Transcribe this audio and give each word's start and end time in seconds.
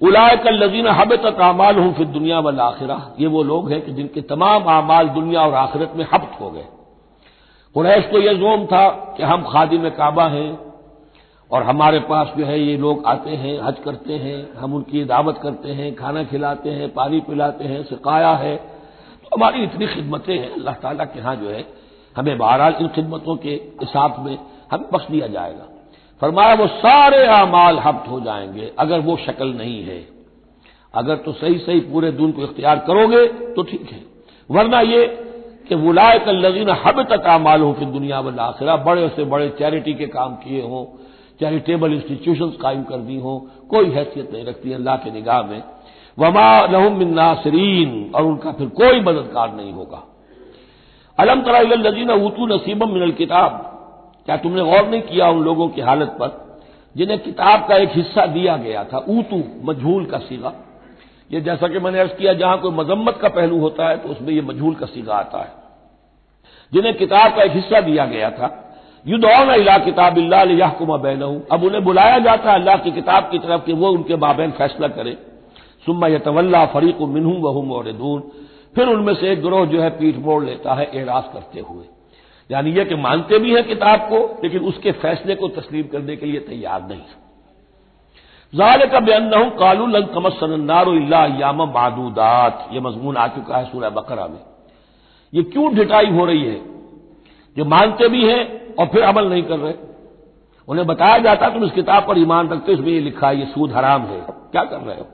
उलायकल्लजीन 0.00 0.86
hub 0.86 1.14
तक 1.16 1.40
अमाल 1.40 1.78
हूँ 1.78 1.92
फिर 1.94 2.06
दुनिया 2.06 2.38
वाल 2.38 2.60
आखिरा 2.60 2.96
ये 3.20 3.26
वो 3.26 3.42
लोग 3.42 3.70
हैं 3.72 3.80
कि 3.80 3.92
जिनके 3.92 4.20
तमाम 4.20 4.64
अमाल 4.72 5.08
दुनिया 5.08 5.40
और 5.40 5.54
आखिरत 5.54 5.92
में 5.96 6.04
हब्त 6.12 6.40
हो 6.40 6.50
गए। 6.50 6.64
कुरैश 7.76 8.04
को 8.10 8.18
यह 8.18 8.32
जोम 8.32 8.66
था 8.66 8.88
कि 9.16 9.22
हम 9.22 9.42
खादी 9.42 9.78
में 9.78 9.90
काबा 9.90 10.26
हैं 10.28 10.58
और 11.50 11.62
हमारे 11.62 12.00
पास 12.00 12.32
जो 12.38 12.44
है 12.44 12.60
ये 12.60 12.76
लोग 12.76 13.04
आते 13.06 13.30
हैं, 13.30 13.58
हज 13.62 13.78
करते 13.84 14.12
हैं, 14.14 14.56
हम 14.56 14.74
उनकी 14.74 15.04
दावत 15.04 15.38
करते 15.42 15.72
हैं, 15.72 15.94
खाना 15.94 16.24
खिलाते 16.24 16.70
हैं, 16.70 16.94
पानी 16.94 17.20
पिलाते 17.20 17.64
हैं, 17.64 17.82
सिकाया 17.82 18.30
है। 18.34 18.56
तो 18.56 19.36
हमारी 19.36 19.62
इतनी 19.62 19.86
खिदमतें 19.86 20.38
हैं, 20.38 20.50
अल्लाह 20.50 20.74
ताला 20.74 21.04
के 21.04 21.18
यहाँ 21.18 21.36
जो 21.36 21.48
है, 21.48 21.64
हमें 22.16 22.38
बहरहाल 22.38 22.74
इन 22.80 22.88
खिदमतों 22.88 23.36
के 23.36 23.50
हिसाब 23.80 24.24
में 24.26 24.38
हमें 24.72 24.86
बख्श 24.92 25.06
दिया 25.10 25.26
जाएगा। 25.26 25.66
फरमाया, 26.22 26.54
वो 26.54 26.66
सारे 26.66 27.26
अमाल 27.26 27.78
हब्त 27.78 28.08
हो 28.08 28.20
जाएँगे 28.20 28.72
अगर 28.78 29.00
वो 29.00 29.16
शक्ल 29.16 29.48
नहीं 29.48 29.82
है। 29.84 30.08
अगर 30.94 31.16
तो 31.16 31.32
सही 31.32 31.58
सही 31.58 31.80
पूरे 31.80 32.10
दिन 32.12 32.32
को 32.32 32.42
इख्तियार 32.42 32.78
करोगे 32.78 33.26
तो 33.26 33.62
ठीक 33.62 33.90
है। 33.92 34.00
वरना 34.50 34.80
ये 34.80 35.06
कि 35.68 35.76
बुलाए 35.76 36.18
कल 36.18 36.36
लजीन 36.36 36.70
हब 36.70 37.02
तक 37.02 37.26
अमाल 37.26 37.60
हो 37.60 37.72
फिर 37.72 37.88
दुनिया 37.88 38.20
वाला 38.20 38.42
आखिरा, 38.42 38.76
बड़े 38.76 39.08
से 39.08 39.24
बड़े 39.24 39.48
चैरिटी 39.48 39.94
के 39.94 40.06
काम 40.06 40.34
किए 40.34 40.62
हों, 40.62 40.84
चैरिटेबल 41.40 41.92
इंस्टीट्यूशन 41.92 42.50
कायम 42.62 42.82
कर 42.82 42.96
दी 42.96 43.18
हों, 43.18 43.38
कोई 43.68 43.90
हैसियत 43.90 44.32
नहीं 44.32 44.44
रखती 44.44 44.72
अल्लाह 44.72 44.96
के 44.96 45.10
निगाह 45.10 45.42
में। 45.42 45.62
वमा 46.18 46.66
लहुम 46.66 46.98
मिन 46.98 47.14
नासरीन, 47.14 48.12
और 48.14 48.22
उनका 48.22 48.52
फिर 48.52 48.68
कोई 48.68 49.00
मददगार 49.00 49.54
नहीं 49.54 49.72
होगा। 49.72 50.02
अलम 51.18 51.42
तरा 51.42 51.60
लजीन 51.60 52.10
ऊतू 52.10 52.46
नसीबम 52.46 52.88
मिनल 52.90 53.10
किताब 53.10 53.74
क्या 54.28 54.36
तुमने 54.38 54.62
गौर 54.62 54.86
नहीं 54.86 55.00
किया 55.02 55.28
उन 55.28 55.42
लोगों 55.42 55.68
की 55.68 55.80
हालत 55.80 56.08
पर, 56.20 56.30
जिन्हें 56.96 57.18
किताब 57.20 57.66
का 57.68 57.76
एक 57.76 57.90
हिस्सा 57.92 58.24
दिया 58.28 58.56
गया 58.58 58.82
था, 58.84 58.98
ऊतू, 59.08 59.42
मजहूल 59.64 60.04
का 60.04 60.18
सीगा? 60.20 60.52
ये 61.30 61.40
जैसा 61.40 61.68
कि 61.68 61.78
मैंने 61.78 62.00
अर्ज़ 62.00 62.12
किया, 62.12 62.32
जहाँ 62.34 62.58
कोई 62.58 62.72
मजम्मत 62.74 63.18
का 63.22 63.28
पहलू 63.30 63.58
होता 63.58 63.88
है 63.88 63.96
तो 63.96 64.08
उसमें 64.08 64.32
यह 64.32 64.42
मजहूल 64.44 64.74
का 64.74 64.86
सीगा 64.86 65.14
आता 65.16 65.38
है। 65.38 65.52
जिन्हें 66.72 66.94
किताब 66.96 67.36
का 67.36 67.42
एक 67.42 67.52
हिस्सा 67.52 67.80
दिया 67.80 68.04
गया 68.06 68.30
था 68.30 68.54
युदौन 69.06 69.54
इला 69.54 69.78
किताब 69.80 70.18
याहकुमा 70.52 70.96
बैन 70.98 71.22
अब 71.52 71.64
उन्हें 71.64 71.84
बुलाया 71.84 72.18
जाता 72.20 72.50
है 72.50 72.58
अल्लाह 72.58 72.76
की 72.76 72.90
किताब 72.92 73.30
की 73.30 73.38
तरफ़ 73.38 73.64
कि 73.64 73.72
वो 73.74 73.90
उनके 73.90 74.16
बाबेन 74.18 74.50
फैसला 74.52 74.88
करे। 74.90 75.16
सुम्मा 75.86 76.08
यतवल्ला 76.08 76.64
फरीक 76.72 77.00
मिनहू 77.10 77.34
वहम 77.42 77.72
और 77.72 77.92
फिर 78.76 78.88
उनमें 78.88 79.14
से 79.14 79.30
एक 79.32 79.42
ग्रोह 79.42 79.64
जो 79.66 79.80
है 79.82 79.90
पीठ 79.90 80.16
मोड़ 80.18 80.44
लेता 80.44 80.74
है, 80.74 80.90
एराज 80.94 81.24
करते 81.32 81.60
हुए। 81.60 81.84
यानी 82.52 82.70
यह 82.70 82.84
कि 82.84 82.94
मानते 82.94 83.38
भी 83.38 83.54
हैं 83.54 83.66
किताब 83.66 84.00
को, 84.00 84.40
लेकिन 84.44 84.60
उसके 84.60 84.92
फैसले 84.92 85.34
को 85.34 85.48
तस्लीम 85.48 85.86
करने 85.86 86.16
के 86.16 86.26
लिए 86.26 86.40
तैयार 86.40 86.88
नहीं। 86.88 87.00
जाल 88.54 88.86
का 88.86 89.00
बयान 89.00 89.34
हूँ 89.34 89.50
कालू 89.50 89.86
लन 89.86 90.02
तमसनारोयाम 90.02 91.62
मादूदात। 91.62 92.68
यह 92.72 92.80
मजमून 92.80 93.16
आ 93.16 93.28
चुका 93.28 93.56
है 93.56 93.64
सूर्य 93.64 93.90
बकरा 93.90 94.26
में। 94.26 94.40
ये 95.34 95.42
क्यों 95.42 95.74
ढिटाई 95.74 96.06
हो 96.06 96.24
रही 96.24 96.44
है? 96.44 96.60
जो 97.56 97.64
मानते 97.64 98.08
भी 98.08 98.28
हैं 98.28 98.74
और 98.74 98.86
फिर 98.86 99.02
अमल 99.02 99.28
नहीं 99.28 99.42
कर 99.42 99.58
रहे। 99.58 99.74
उन्हें 100.68 100.86
बताया 100.86 101.18
जाता 101.18 101.50
तुम 101.50 101.64
इस 101.64 101.72
किताब 101.72 102.06
पर 102.06 102.18
ईमान 102.18 102.48
रखते 102.48 102.72
इसमें 102.72 102.88
ये 102.88 103.00
लिखा 103.00 103.28
है, 103.28 103.40
ये 103.40 103.46
सूद 103.46 103.72
हराम 103.72 104.02
है। 104.02 104.20
क्या 104.30 104.64
कर 104.64 104.80
रहे 104.80 104.98
हो? 104.98 105.06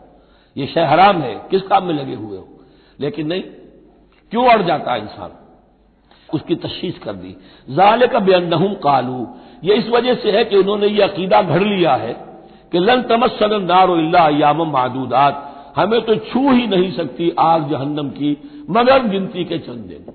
ये 0.56 0.66
शह 0.66 0.88
हराम 0.88 1.16
है। 1.16 1.34
किस 1.50 1.62
काम 1.62 1.84
में 1.84 1.94
लगे 1.94 2.14
हुए 2.14 2.38
हो? 2.38 2.48
लेकिन 3.00 3.26
नहीं, 3.26 3.42
क्यों 4.30 4.46
अड़ 4.46 4.62
जाता 4.62 4.96
इंसान? 4.96 5.43
उसकी 6.34 6.54
तशीश 6.56 6.98
कर 6.98 7.12
दी। 7.12 7.36
जाले 7.70 8.06
का 8.06 8.18
बेअनहुम 8.18 8.74
कालू। 8.74 9.26
ये 9.64 9.74
इस 9.74 9.88
वजह 9.88 10.14
से 10.14 10.30
है 10.30 10.44
कि 10.44 10.56
उन्होंने 10.56 10.86
ये 10.86 11.02
अकीदा 11.02 11.42
घड़ 11.42 11.62
लिया 11.62 11.94
है 11.94 12.12
कि 12.72 12.78
लन 12.78 13.02
तमसन 13.02 13.62
नारोयाम 13.62 14.62
मादूदात। 14.72 15.50
हमें 15.76 16.00
तो 16.02 16.16
छू 16.16 16.52
ही 16.52 16.66
नहीं 16.66 16.92
सकती 16.92 17.32
आग 17.38 17.68
जहन्नम 17.70 18.08
की, 18.08 18.36
मगर 18.70 19.06
गिनती 19.06 19.44
के 19.44 19.58
चंद 19.58 19.76
दिन। 19.76 20.12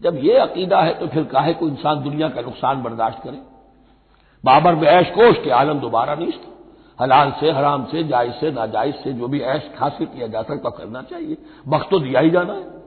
जब 0.00 0.24
ये 0.24 0.32
अकीदा 0.32 0.80
है 0.80 0.94
तो 0.94 1.06
फिर 1.06 1.24
काहे 1.24 1.54
को 1.54 1.68
इंसान 1.68 2.02
दुनिया 2.02 2.28
का 2.28 2.40
नुकसान 2.40 2.82
बर्दाश्त 2.82 3.22
करे? 3.24 3.38
बाबर 4.44 4.74
में 4.74 4.88
ऐश 4.88 5.10
कोश 5.10 5.36
के 5.44 5.50
आलम 5.50 5.78
दोबारा 5.80 6.14
नहीं 6.14 6.32
हलाल 7.00 7.32
से, 7.40 7.50
हराम 7.50 7.84
से, 7.84 8.02
जायज़ 8.04 8.32
से, 8.32 8.50
नाजायज 8.50 8.94
से 8.94 9.12
जो 9.12 9.28
भी 9.28 9.40
ऐश 9.40 9.70
हासिल 9.76 10.06
किया 10.06 10.26
जा 10.26 10.42
सकता 10.42 10.70
करना 10.70 11.02
चाहिए। 11.02 11.36
वक्त 11.68 11.90
तो 11.90 11.98
दिया 11.98 12.20
ही 12.20 12.30
जाना 12.30 12.52
है। 12.52 12.81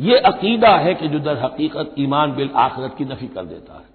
ये 0.00 0.18
अकीदा 0.18 0.68
है 0.68 0.94
कि 0.94 1.08
जो 1.08 1.18
दर 1.18 1.38
हकीकत 1.38 1.94
ईमान 1.98 2.32
बिल 2.32 2.50
आखिरत 2.56 2.94
की 2.98 3.04
नफी 3.04 3.26
कर 3.26 3.44
देता 3.44 3.74
है। 3.74 3.94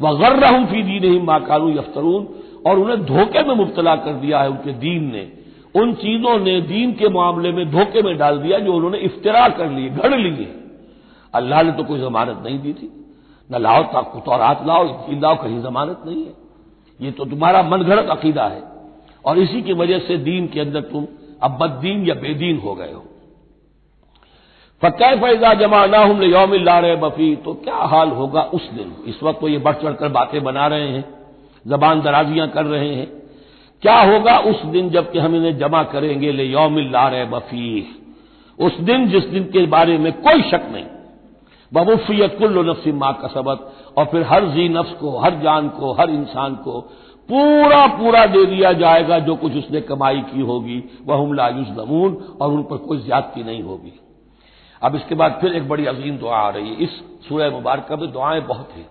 वह 0.00 0.12
गर्र 0.12 0.54
हूँ 0.54 0.66
फ़ी 0.66 0.82
दीन 0.82 1.12
ही 1.12 1.18
माकानू 1.18 1.70
यफ्तरून, 1.70 2.28
और 2.66 2.78
उन्हें 2.78 3.04
धोखे 3.04 3.42
में 3.42 3.54
मुबतला 3.54 3.96
कर 3.96 4.12
दिया 4.12 4.40
है 4.40 4.48
उनके 4.48 4.72
दीन 4.72 5.04
ने। 5.12 5.32
उन 5.80 5.94
चीज़ों 5.94 6.38
ने 6.38 6.60
दीन 6.60 6.92
के 6.92 7.08
मामले 7.08 7.52
में 7.52 7.70
धोखे 7.70 8.02
में 8.02 8.18
डाल 8.18 8.38
दिया 8.38 8.58
जो 8.58 8.74
उन्होंने 8.74 8.98
इफ्तरा 8.98 9.48
कर 9.48 9.70
लिए, 9.70 9.88
घड़ 9.88 10.14
लिए। 10.14 10.60
अल्लाह 11.34 11.62
ने 11.62 11.72
तो 11.72 11.84
कोई 11.84 12.00
जमानत 12.00 12.42
नहीं 12.44 12.58
दी 12.58 12.72
थी। 12.72 13.06
न 13.50 13.58
लाओ 13.58 13.82
तौरात 14.20 14.66
लाओ 14.66 14.84
लाओ, 15.12 15.36
कहीं 15.36 15.62
जमानत 15.62 16.02
नहीं 16.06 16.24
है। 16.24 16.32
ये 17.00 17.10
तो 17.10 17.24
तुम्हारा 17.24 17.62
मनगढ़ंत 17.62 18.08
अकीदा 18.08 18.44
है। 18.44 18.62
और 19.24 19.38
इसी 19.38 19.62
की 19.62 19.72
वजह 19.72 19.98
से 19.98 20.16
दीन 20.16 20.46
के 20.46 20.60
अंदर 20.60 20.80
तुम 20.80 21.06
अब 21.42 21.58
बददीन 21.58 22.04
या 22.04 22.14
बेदीन 22.14 22.58
हो 22.58 22.74
गए 22.74 22.92
हो। 22.92 23.04
फ़कै 24.84 25.14
फैजा 25.16 25.52
जमा 25.54 25.84
ना 25.86 25.98
हम 25.98 26.22
यौम 26.22 26.54
ला 26.54 26.78
रहे 26.78 26.96
बफी 26.96 27.34
तो 27.36 27.52
क्या 27.54 27.76
हाल 27.90 28.10
होगा 28.10 28.40
उस 28.54 28.70
दिन? 28.72 28.92
इस 29.06 29.22
वक्त 29.22 29.40
तो 29.40 29.48
ये 29.48 29.58
बढ़ 29.58 29.74
चढ़कर 29.74 30.08
बातें 30.08 30.42
बना 30.44 30.66
रहे 30.66 30.88
हैं, 30.88 31.04
जबान 31.66 32.00
दराजियाँ 32.02 32.48
कर 32.48 32.64
रहे 32.64 32.94
हैं। 32.94 33.06
क्या 33.82 33.94
होगा 34.02 34.38
उस 34.40 34.64
दिन 34.66 34.90
जबकि 34.90 35.18
हम 35.18 35.36
इन्हें 35.36 35.56
जमा 35.58 35.82
करेंगे 35.84 36.32
ले 36.32 36.44
यौम 36.44 36.78
ला 36.90 37.06
रहे 37.08 37.24
बफी 37.24 37.86
उस 38.58 38.78
दिन 38.80 39.08
जिस 39.08 39.24
दिन 39.24 39.44
के 39.44 39.64
बारे 39.66 39.98
में 39.98 40.12
कोई 40.20 40.42
शक 40.42 40.68
नहीं। 40.72 40.84
बबूफियत 41.72 42.36
कुल्लो 42.38 42.62
नफ्सी 42.62 42.92
माँ 42.92 43.12
का 43.12 43.28
सबक 43.28 43.72
और 43.98 44.04
फिर 44.04 44.22
हर 44.22 44.46
जी 44.46 44.68
नफ्स 44.68 44.92
को, 44.92 45.18
हर 45.18 45.40
जान 45.40 45.68
को, 45.68 45.92
हर 45.92 46.10
इंसान 46.10 46.54
को 46.54 46.80
पूरा 47.28 47.86
पूरा 47.86 48.24
दे 48.26 48.46
दिया 48.46 48.72
जाएगा 48.74 49.18
जो 49.18 49.36
कुछ 49.36 49.56
उसने 49.56 49.80
कमाई 49.80 50.20
की 50.32 50.40
होगी। 50.42 50.82
वह 51.06 51.16
हम 51.16 51.32
लायुस 51.32 51.68
नमून 51.78 52.16
और 52.40 52.52
उन 52.52 52.62
पर 52.62 52.76
कोई 52.76 52.98
ज्यादती 52.98 53.44
नहीं 53.44 53.62
होगी। 53.62 54.00
अब 54.84 54.94
इसके 54.94 55.14
बाद 55.14 55.38
फिर 55.40 55.54
एक 55.56 55.68
बड़ी 55.68 55.86
अजीम 55.86 56.16
दुआ 56.18 56.36
आ 56.36 56.48
रही 56.48 56.68
है। 56.68 56.76
इस 56.76 56.90
सूर्य 57.28 57.48
मुबारक 57.50 57.92
में 57.92 58.10
दुआएँ 58.12 58.40
बहुत 58.42 58.72
हैं। 58.76 58.86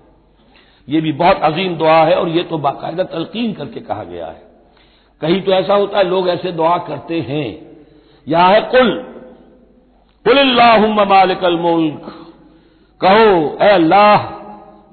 ये 0.88 1.02
भी 1.02 1.12
बहुत 1.14 1.42
अजीम 1.44 1.76
दुआ 1.78 2.04
है 2.04 2.16
और 2.16 2.30
ये 2.30 2.44
तो 2.44 2.58
बाकायदा 2.60 3.04
तलकीन 3.12 3.54
करके 3.54 3.80
कहा 3.82 4.04
गया 4.04 4.28
है। 4.28 4.42
कहीं 5.22 5.42
तो 5.42 5.52
ऐसा 5.52 5.74
होता 5.74 5.98
है, 5.98 6.04
लोग 6.04 6.30
ऐसे 6.30 6.52
दुआ 6.52 6.78
करते 6.88 7.20
हैं। 7.22 7.48
यहाँ 8.28 8.52
है 8.52 8.62
कुल 8.72 8.92
कुल्लाह 10.26 10.88
मालिकल 11.06 11.58
मुल्क। 11.58 12.12
कहो, 13.02 13.58
ए 13.62 13.70
अल्लाह, 13.70 14.26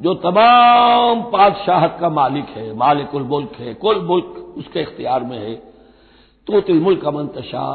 जो 0.01 0.15
तमाम 0.21 1.23
पादशाहत 1.33 1.97
का 2.01 2.09
मालिक 2.11 2.49
है, 2.49 2.73
मालिकुल 2.77 3.23
मुल्क 3.25 3.53
है, 3.59 3.75
कुल 3.75 4.01
मुल्क 4.03 4.55
उसके 4.59 4.81
इख्तियार 4.81 5.25
में 5.25 5.39
है। 5.39 5.55
तो 6.49 6.61
तिल 6.61 6.81
मुल्क 6.81 7.03
का 7.03 7.11
मंतशा 7.11 7.67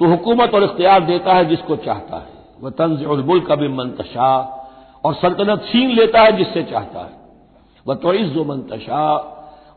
तो 0.00 0.06
हुकूमत 0.06 0.54
और 0.54 0.64
इख्तियार 0.64 1.00
देता 1.04 1.34
है 1.34 1.44
जिसको 1.44 1.76
चाहता 1.78 2.16
है। 2.16 2.33
वह 2.64 2.70
तंज 2.70 3.04
मुल्क 3.26 3.46
का 3.46 3.54
भी 3.54 3.68
मंतशा 3.68 4.30
और 5.04 5.14
सल्तनत 5.14 5.64
छीन 5.72 5.90
लेता 5.90 6.20
है 6.20 6.36
जिससे 6.36 6.62
चाहता 6.62 7.00
है। 7.00 7.12
वह 7.86 7.94
तो 7.94 8.12
इज्जो 8.12 8.44
मंतशा 8.44 9.16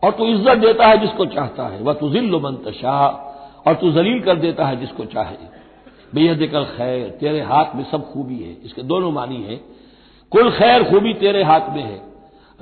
और 0.04 0.12
तू 0.12 0.26
इज़्ज़त 0.26 0.58
देता 0.58 0.88
है 0.88 0.98
जिसको 0.98 1.26
चाहता 1.26 1.68
है। 1.68 1.82
वह 1.82 1.94
तू 1.94 2.10
जिल्लो 2.10 2.40
मंतशा 2.40 2.98
और 3.68 3.74
तू 3.74 3.92
जलील 3.92 4.22
कर 4.22 4.36
देता 4.36 4.66
है 4.66 4.80
जिसको 4.80 5.06
चाहे। 5.06 5.36
बेहद 6.16 6.48
कल 6.52 6.64
खैर, 6.64 7.10
तेरे 7.10 7.42
हाथ 7.42 7.76
में 7.76 7.84
सब 7.84 8.12
खूबी 8.14 8.38
है। 8.38 8.58
इसके 8.66 8.82
दोनों 8.82 9.12
मानी 9.12 9.42
है। 9.44 9.56
कुल 10.32 10.52
खैर 10.52 10.84
खूबी 10.84 11.14
तेरे 11.14 11.44
हाथ 11.44 11.70
में 11.70 11.84
है। 11.84 12.02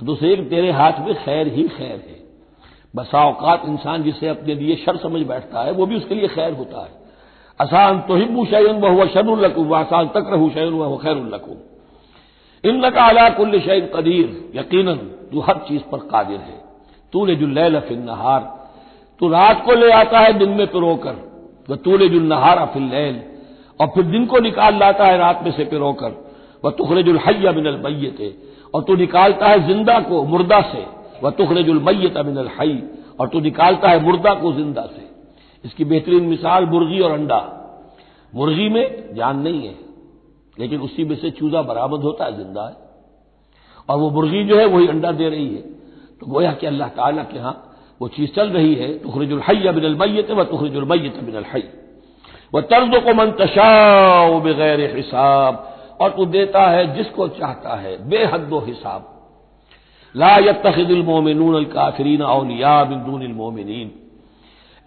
दूसरे 0.03 0.35
तेरे 0.35 0.71
हाथ 0.71 0.99
में 0.99 1.13
खैर 1.15 1.47
ही 1.47 1.63
खैर 1.63 2.03
है। 2.09 2.23
बसा 2.95 3.25
औकात 3.25 3.63
इंसान 3.65 4.03
जिसे 4.03 4.27
अपने 4.27 4.55
लिए 4.55 4.75
शर 4.75 4.97
समझ 4.97 5.21
बैठता 5.21 5.63
है, 5.63 5.71
वो 5.71 5.85
भी 5.85 5.95
उसके 5.95 6.15
लिए 6.15 6.27
खैर 6.27 6.53
होता 6.53 6.81
है। 6.81 7.04
आसान 7.59 7.99
तो 7.99 8.15
हिब्बू 8.15 8.45
शैन 8.45 8.79
वह 8.79 8.89
हुआ 8.89 9.05
शरुल्लकुम 9.05 9.73
आसान 9.73 10.07
तक 10.07 10.29
रहू 10.29 10.49
शैन 10.49 10.73
वह 10.73 10.97
खैरुल्लकुम 10.97 11.57
इन 12.63 12.89
का 12.89 13.05
अला 13.05 13.27
कुल्ल 13.29 13.59
शैन 13.59 13.89
कदीर 13.95 14.51
यकीन 14.55 14.95
तू 15.31 15.39
हर 15.39 15.57
चीज़ 15.67 15.81
पर 15.81 15.97
कादिर 16.11 16.39
है। 16.39 16.57
तू 17.13 17.25
ले 17.25 17.35
जुल्लैल 17.35 17.79
फिल 17.79 17.99
नहार। 17.99 18.41
तू 19.21 19.29
रात 19.29 19.63
को 19.65 19.73
ले 19.73 19.91
आता 19.91 20.19
है, 20.19 20.33
दिन 20.33 20.49
में 20.49 20.67
पिरोकर 20.67 21.15
वह 21.69 21.75
तू 21.75 21.97
ले 21.97 22.09
जुल 22.09 22.23
नहार 22.23 22.65
फिल 22.73 22.83
लैल। 22.83 23.21
और 23.79 23.87
फिर 23.87 24.03
दिन 24.05 24.25
को 24.25 24.39
निकाल 24.39 24.79
लाता 24.79 25.05
है, 25.05 25.17
रात 25.17 25.43
में 25.43 25.51
से 25.51 25.65
पिरोकर 25.65 26.11
वह 26.63 26.71
तुखरजुल 26.71 27.17
हैया 27.17 27.51
मिनल 27.51 27.77
मैयत 27.83 28.19
और 28.73 28.83
तू 28.83 28.95
निकालता 28.95 29.47
है 29.47 29.67
ज़िंदा 29.67 29.99
को 29.99 30.23
मुर्दा 30.23 30.61
से। 30.61 30.85
वह 31.23 31.29
तुखरे 31.31 31.63
तुखरजुल 31.63 31.79
मैयत 31.83 32.17
मिनल 32.17 32.49
हई 32.59 32.81
और 33.19 33.27
तू 33.27 33.39
निकालता 33.39 33.89
है 33.89 34.03
मुर्दा 34.03 34.33
को 34.33 34.53
ज़िंदा 34.53 34.85
से। 34.85 35.04
इसकी 35.65 35.85
बेहतरीन 35.85 36.23
मिसाल 36.23 36.65
मुर्गी 36.65 36.99
और 36.99 37.11
अंडा। 37.11 37.39
मुर्गी 38.33 38.69
में 38.69 39.15
जान 39.15 39.39
नहीं 39.39 39.67
है, 39.67 39.75
लेकिन 40.57 40.79
उसी 40.79 41.03
में 41.03 41.15
से 41.15 41.29
चूजा 41.31 41.61
बरामद 41.61 42.01
होता 42.01 42.25
है, 42.25 42.35
ज़िंदा 42.37 42.67
है। 42.67 42.75
और 43.89 43.97
वो 43.97 44.09
मुर्गी 44.11 44.43
जो 44.43 44.57
है, 44.57 44.65
वही 44.65 44.87
अंडा 44.87 45.11
दे 45.11 45.29
रही 45.29 45.47
है। 45.47 45.61
तो 46.21 46.27
गोया 46.27 46.51
कि 46.51 46.67
अल्लाह 46.67 46.87
ताला 46.89 47.23
के 47.23 47.37
यहाँ 47.37 47.61
वो 48.01 48.07
चीज़ 48.07 48.31
चल 48.31 48.49
रही 48.49 48.75
है, 48.75 48.87
तुखरजुल 48.99 49.41
हई 49.41 49.71
बिनल 49.71 49.95
मैत 49.95 50.31
व 50.31 50.43
तुखरजुल 50.43 50.85
मैत 50.85 51.23
बिनल 51.23 51.45
हई 51.53 51.63
वह 52.53 52.61
तर्ज 52.63 52.95
को 53.03 53.13
मन 53.13 53.31
तशाओ 53.31 54.39
बगैर 54.39 54.95
हिसाब। 54.95 55.71
और 56.01 56.09
तू 56.11 56.25
देता 56.27 56.61
है 56.67 56.95
जिसको 56.95 57.27
चाहता 57.27 57.75
है, 57.75 57.97
बेहद 58.09 58.49
हिसाब। 58.67 59.11
ला 60.15 60.35
यतखिदिल 60.39 61.03
मोमिनून 61.03 61.63
काफरीन 61.65 62.21
अलिया 62.21 62.83
बिन 62.83 63.31
मोमिन 63.33 63.69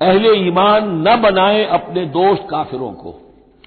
अहले 0.00 0.36
ईमान 0.36 1.08
न 1.08 1.20
बनाए 1.22 1.64
अपने 1.64 2.06
दोस्त 2.06 2.46
काफिरों 2.50 2.92
को। 2.92 3.14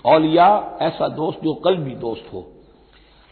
औलिया, 0.06 0.78
ऐसा 0.82 1.08
दोस्त 1.08 1.40
जो 1.44 1.54
कल 1.54 1.76
भी 1.76 1.96
दोस्त 1.96 2.34
हो, 2.34 2.46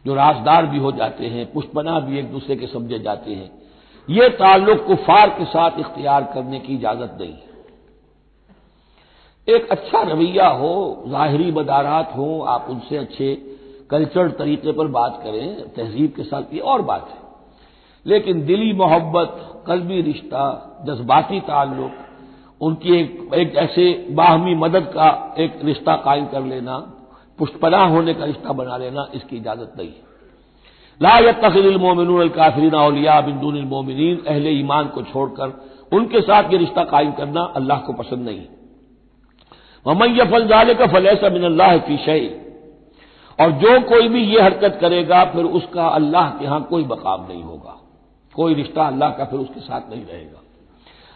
जो 0.06 0.14
राजदार 0.14 0.66
भी 0.66 0.78
हो 0.78 0.92
जाते 0.92 1.26
हैं 1.26 1.52
पुष्पना 1.52 2.00
भी 2.00 2.20
एक 2.20 2.32
दूसरे 2.32 2.56
के 2.56 2.68
समझे 2.68 3.00
जाते 3.00 3.32
हैं। 3.32 3.52
ये 4.10 4.30
ताल्लुक 4.30 4.86
कुफार 4.86 5.30
के 5.30 5.46
साथ 5.46 5.80
इख्तियार 5.80 6.24
करने 6.24 6.60
की 6.60 6.74
इजाज़त 6.74 7.18
नहीं 7.22 7.34
है। 7.34 7.50
एक 9.56 9.70
अच्छा 9.70 10.02
रवैया 10.02 10.48
हो, 10.48 11.04
जाहरी 11.08 11.52
मदारात 11.52 12.14
हो, 12.18 12.42
आप 12.42 12.68
उनसे 12.70 12.98
अच्छे 12.98 13.36
कल्चर 13.90 14.30
तरीके 14.30 14.72
पर 14.72 14.88
बात 14.88 15.22
करें, 15.24 15.70
तहजीब 15.70 16.14
के 16.16 16.24
साथ 16.24 16.54
ये 16.54 16.60
और 16.60 16.82
बात 16.82 17.10
है। 17.10 17.18
लेकिन 18.06 18.46
दिली 18.46 18.74
मोहब्बत, 18.74 19.64
कलबी 19.68 20.02
रिश्ता, 20.02 20.44
जज्बाती 20.86 21.40
ताल्लुक 21.40 21.92
उनकी 22.62 22.90
एक 22.94 23.34
एक 23.36 23.56
ऐसे 23.58 23.86
बाहमी 24.12 24.56
मदद 24.58 24.92
का 24.94 25.10
एक 25.40 25.60
रिश्ता 25.64 25.96
कायम 25.98 26.26
कर 26.28 26.44
लेना, 26.44 26.78
पुष्पना 27.40 27.84
होने 27.86 28.14
का 28.14 28.26
रिश्ता 28.26 28.54
बना 28.54 28.78
लेना, 28.78 29.08
इसकी 29.14 29.38
इजाज़त 29.38 29.74
नहीं 29.78 29.88
है। 29.88 30.08
ला 31.02 31.32
तखिलमोमिन 31.42 32.30
काफरीन 32.30 32.74
अलिया 32.76 33.20
बिंदून 33.22 33.58
मोमिन 33.68 34.24
अहले 34.28 34.52
ईमान 34.52 34.88
को 34.88 35.02
छोड़कर 35.04 35.54
उनके 35.92 36.22
साथ 36.22 36.52
ये 36.52 36.58
रिश्ता 36.58 36.84
कायम 36.86 37.12
करना 37.12 37.42
अल्लाह 37.56 37.80
को 37.80 37.94
पसंद 37.94 38.26
नहीं 38.26 38.42
ममन 39.86 40.16
यफल 40.18 40.48
जाले 40.48 40.74
का 40.76 40.88
फलैसा 40.88 41.30
मिन 41.30 41.44
अल्लाह 41.44 41.78
फ़ी 41.80 41.98
शई 41.98 42.28
और 43.40 43.52
जो 43.54 43.80
कोई 43.90 44.08
भी 44.08 44.24
ये 44.26 44.42
हरकत 44.42 44.78
करेगा, 44.82 45.24
फिर 45.26 45.46
उसका 45.46 45.88
अल्लाह 45.90 46.30
के 46.30 46.46
यहाँ 46.46 46.62
कोई 46.70 46.84
मकाम 46.86 47.26
नहीं 47.28 47.44
होगा। 47.44 47.76
कोई 48.36 48.54
रिश्ता 48.54 48.88
अल्लाह 48.88 49.10
का 49.10 49.26
फिर 49.26 49.40
उसके 49.40 49.60
साथ 49.62 49.90
नहीं 49.92 50.06
रहेगा। 50.06 50.42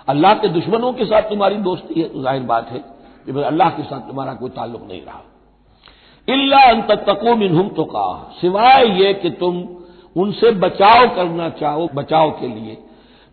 अल्लाह 0.08 0.34
के 0.36 0.48
दुश्मनों 0.50 0.92
के 0.94 1.06
साथ 1.06 1.30
तुम्हारी 1.30 1.56
दोस्ती 1.64 2.02
है 2.02 2.08
तो 2.10 2.22
ज़ाहिर 2.22 2.44
बात 2.46 2.70
है 2.72 2.80
कि 3.26 3.32
भाई 3.32 3.44
अल्लाह 3.46 3.70
के 3.70 3.84
साथ 3.84 4.08
तुम्हारा 4.08 4.34
कोई 4.36 4.50
ताल्लुक 4.52 4.88
नहीं 4.88 5.02
रहा। 5.02 5.22
इल्ला 6.28 6.62
अंत 6.70 6.92
तको 7.08 7.36
मिनहुम 7.36 7.70
तो 7.70 7.84
कहा 7.86 8.32
सिवाय 8.42 8.88
ये 8.98 9.14
कि 9.14 9.30
तुम 9.40 9.64
उनसे 10.16 10.52
बचाव 10.54 11.08
करना 11.16 11.50
चाहो, 11.52 11.90
बचाव 11.94 12.32
के 12.32 12.48
लिए। 12.48 12.78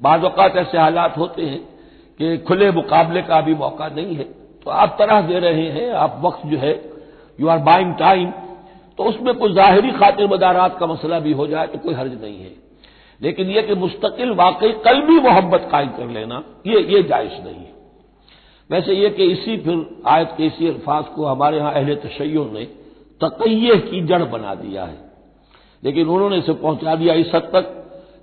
अवत 0.01 0.57
ऐसे 0.57 0.79
हालात 0.79 1.17
होते 1.19 1.43
हैं 1.45 1.59
कि 2.21 2.37
खुले 2.39 2.71
मुकाबले 2.73 3.23
का 3.23 3.39
अभी 3.39 3.55
मौका 3.57 3.89
नहीं 3.91 4.17
है। 4.17 4.25
तो 4.63 4.71
आप 4.73 4.97
तरह 4.99 5.21
दे 5.23 5.39
रहे 5.41 5.69
हैं, 5.71 5.91
आप 5.95 6.21
वक्त 6.23 6.47
जो 6.47 6.59
है 6.59 6.73
यू 7.39 7.49
आर 7.49 7.59
बाइंग 7.61 7.95
टाइम 7.97 8.31
तो 8.99 9.05
उसमें 9.05 9.35
कोई 9.35 9.53
जाहिरी 9.55 9.91
खातिर 9.93 10.27
मदारात 10.29 10.79
का 10.79 10.87
मसला 10.87 11.19
भी 11.21 11.33
हो 11.33 11.47
जाए 11.47 11.67
तो 11.67 11.79
कोई 11.79 11.95
हर्ज 11.95 12.21
नहीं 12.23 12.39
है। 12.39 12.53
लेकिन 13.23 13.51
यह 13.51 13.63
कि 13.63 13.75
मुस्तकिल 13.75 14.31
वाकई 14.31 14.73
कल 14.73 15.01
भी 15.01 15.21
मोहब्बत 15.21 15.69
कायम 15.73 15.89
कर 15.89 16.09
लेना, 16.09 16.43
ये 16.67 16.81
ये 16.81 17.03
जायज़ 17.03 17.45
नहीं 17.45 17.55
है। 17.55 17.73
वैसे 18.71 18.93
यह 18.93 19.09
कि 19.09 19.25
इसी 19.25 19.57
फिर 19.57 20.03
आयत 20.07 20.35
के 20.37 20.47
इसी 20.47 20.69
अल्फाज 20.69 21.05
को 21.05 21.25
हमारे 21.25 21.59
यहाँ 21.59 21.73
अहले 21.73 21.95
तशैयों 21.95 22.45
ने 22.53 22.65
तकैये 23.21 23.77
की 23.77 24.01
जड़ 24.01 24.23
बना 24.23 24.55
दिया 24.55 24.85
है। 24.85 24.99
लेकिन 25.85 26.09
उन्होंने 26.09 26.37
इसे 26.37 26.53
पहुँचा 26.53 26.95
दिया 26.95 27.15
इस 27.15 27.31
हद 27.35 27.43
तक 27.43 27.77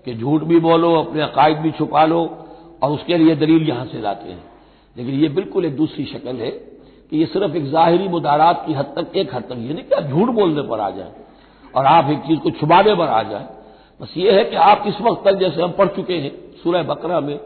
कि 0.05 0.13
झूठ 0.13 0.43
भी 0.43 0.59
बोलो, 0.59 0.95
अपने 0.95 1.21
अकायद 1.21 1.57
भी 1.57 1.71
छुपा 1.71 2.05
लो 2.05 2.45
और 2.83 2.91
उसके 2.91 3.17
लिए 3.17 3.35
दलील 3.35 3.69
यहाँ 3.69 3.85
से 3.85 4.01
लाते 4.01 4.29
हैं। 4.29 4.43
लेकिन 4.97 5.13
ये 5.13 5.29
बिल्कुल 5.29 5.65
एक 5.65 5.75
दूसरी 5.75 6.05
शक्ल 6.05 6.35
है 6.35 6.49
कि 7.09 7.17
ये 7.17 7.25
सिर्फ़ 7.25 7.55
एक 7.55 7.69
जाहिरी 7.71 8.07
मुदारात 8.07 8.63
की 8.67 8.73
हद 8.73 8.85
तक, 8.85 9.17
एक 9.17 9.35
हद 9.35 9.43
तक 9.43 9.55
ये 9.57 9.73
नहीं 9.73 9.83
कि 9.83 9.95
आप 9.95 10.03
झूठ 10.03 10.29
बोलने 10.29 10.61
पर 10.61 10.79
आ 10.79 10.89
जाए 10.89 11.11
और 11.75 11.85
आप 11.85 12.09
एक 12.09 12.19
चीज़ 12.19 12.39
को 12.39 12.51
छुपाने 12.51 12.95
पर 12.95 13.07
आ 13.07 13.23
जाए। 13.23 13.56
बस 14.01 14.13
ये 14.17 14.31
है 14.31 14.43
कि 14.43 14.55
आप 14.55 14.83
इस 14.87 15.01
वक्त 15.01 15.23
तक 15.25 15.33
जैसे 15.33 15.61
हम 15.61 15.71
पढ़ 15.71 15.87
चुके 15.87 16.13
हैं 16.13 16.31
सूरह 16.63 16.83
बकरा 16.83 17.19
में 17.19 17.37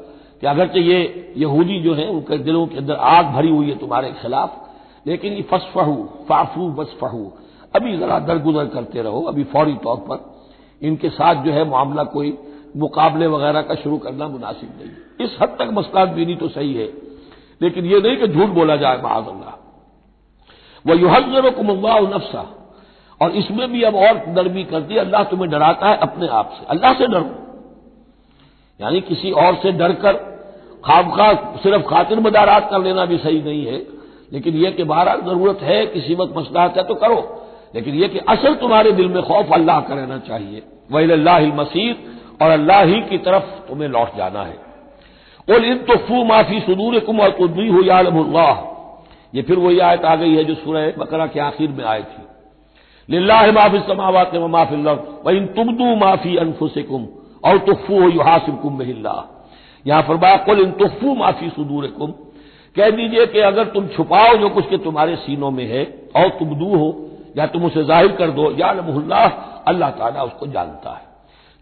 कि 0.41 0.47
अगरचे 0.47 0.79
ये 0.79 1.33
यहूदी 1.37 1.79
जो 1.79 1.93
है, 1.93 2.07
उनके 2.07 2.37
दिलों 2.37 2.67
के 2.67 2.77
अंदर 2.77 2.93
आग 2.93 3.25
भरी 3.25 3.49
हुई 3.49 3.69
है 3.69 3.77
तुम्हारे 3.77 4.11
खिलाफ। 4.11 4.71
लेकिन 5.07 5.33
ये 5.33 5.41
फसफहू, 5.41 6.09
फाफू 6.29 6.67
बसफहू, 6.69 7.31
अभी 7.75 7.97
जरा 7.97 8.19
दरगुजर 8.19 8.65
करते 8.65 9.01
रहो, 9.01 9.21
अभी 9.21 9.43
फौरी 9.43 9.73
तौर 9.73 9.97
पर। 9.97 10.41
इनके 10.81 11.09
साथ 11.09 11.35
जो 11.35 11.51
है 11.51 11.69
मामला 11.69 12.03
कोई 12.03 12.37
मुकाबले 12.77 13.27
वगैरह 13.27 13.61
का 13.61 13.75
शुरू 13.75 13.97
करना 13.97 14.27
मुनासिब 14.27 14.69
नहीं 14.81 15.25
इस 15.25 15.37
हद 15.41 15.49
तक 15.49 15.69
मस्ताद 15.73 16.09
बीनी 16.09 16.35
तो 16.35 16.47
सही 16.47 16.73
है। 16.73 16.93
लेकिन 17.61 17.85
यह 17.85 18.01
नहीं 18.01 18.17
कि 18.17 18.27
झूठ 18.27 18.49
बोला 18.49 18.75
जाए 18.75 19.01
महाजल्ला 19.01 19.57
वह 20.85 20.95
युहजर 20.95 21.49
कुमल्ला 21.49 21.99
नफसा 21.99 22.60
और 23.21 23.31
इसमें 23.31 23.71
भी 23.71 23.83
अब 23.83 23.95
और 23.95 24.23
नरमी 24.27 24.63
करती 24.63 24.93
है। 24.93 24.99
अल्लाह 24.99 25.23
तुम्हें 25.23 25.49
डराता 25.49 25.89
है 25.89 25.97
अपने 25.97 26.27
आप 26.27 26.51
से। 26.59 26.65
अल्लाह 26.69 26.93
से 26.93 27.07
डरो। 27.07 27.29
यानी 28.81 29.01
किसी 29.01 29.31
और 29.31 29.55
से 29.55 29.71
डरकर 29.71 30.13
खामखा 30.85 31.33
सिर्फ़ 31.33 31.81
खातिर 31.81 32.19
मदारात 32.19 32.69
कर 32.69 32.81
लेना 32.81 33.05
भी 33.05 33.17
सही 33.17 33.41
नहीं 33.41 33.65
है। 33.65 33.77
लेकिन 34.33 34.55
यह 34.55 34.71
कि 34.71 34.83
बहरहाल 34.83 35.21
ज़रूरत 35.21 35.59
है, 35.61 35.85
किसी 35.85 36.15
वक्त 36.15 36.37
मसलाहत 36.37 36.77
है 36.77 36.83
तो 36.83 36.95
करो। 36.95 37.47
लेकिन 37.75 37.95
यह 37.95 38.07
कि 38.07 38.19
असल 38.19 38.55
तुम्हारे 38.55 38.91
दिल 38.91 39.07
में 39.07 39.23
खौफ 39.23 39.53
अल्लाह 39.53 39.79
का 39.79 39.95
रहना 39.95 40.17
चाहिए। 40.17 40.63
वही 40.91 41.51
मसीद 41.51 42.19
और 42.41 42.49
अल्लाह 42.49 42.81
ही 42.81 43.01
की 43.01 43.17
तरफ़ 43.17 43.43
तुम्हें 43.43 43.89
लौट 43.89 44.17
जाना 44.17 44.43
है। 44.43 44.57
और 45.47 45.65
इन 45.65 45.77
तोफू 45.77 46.23
माफ़ी 46.23 46.59
सुदूर 46.59 46.99
कुम 46.99 47.19
और 47.19 47.31
कुदबी 47.31 47.67
हो 47.67 47.81
यालमुल्लाह। 47.81 48.55
ये 49.35 49.41
फिर 49.41 49.59
वही 49.59 49.79
आयत 49.79 50.05
आ 50.05 50.15
गई 50.15 50.35
है 50.35 50.43
जो 50.43 50.55
सुरह 50.55 50.93
बकरा 50.97 51.27
के 51.27 51.39
आखिर 51.39 51.69
में 51.69 51.85
आई 51.85 52.03
थी। 52.03 52.23
लाह 53.09 53.51
माफ़ी 53.51 53.79
समावत 53.81 54.31
माफ़ी 54.49 54.83
व 55.25 55.29
इन 55.31 55.45
तुमदू 55.55 55.95
माफ़ी 55.97 56.35
अनफुसिकुम 56.37 57.07
और 57.43 57.57
तुफू 57.59 57.99
हो 58.01 58.09
युहासिबकुम 58.09 58.77
बहिल्ला। 58.77 59.15
यहाँ 59.85 60.01
फरमाया, 60.03 60.37
कुल 60.37 60.59
इन 60.59 60.71
तुफू 60.73 61.15
माफ़ी 61.15 61.49
सुदूर 61.49 61.87
कुम 61.89 62.11
कह 62.75 62.89
दीजिए 62.89 63.25
कि 63.27 63.39
अगर 63.41 63.65
तुम 63.67 63.87
छुपाओ 63.87 64.35
जो 64.37 64.49
कुछ 64.49 64.69
के 64.69 64.77
तुम्हारे 64.79 65.15
सीनों 65.17 65.51
में 65.51 65.65
है 65.65 65.83
और 66.15 66.29
तुमदू 66.39 66.75
हो, 66.75 67.07
या 67.37 67.45
तुम 67.47 67.65
उसे 67.65 67.83
ज़ाहिर 67.83 68.11
कर 68.11 68.29
दो 68.31 68.51
या 68.51 68.71
नमल्ला 68.73 69.23
अल्लाह 69.67 69.89
ताला 69.91 70.23
उसको 70.23 70.47
जानता 70.47 70.91
है। 70.91 71.09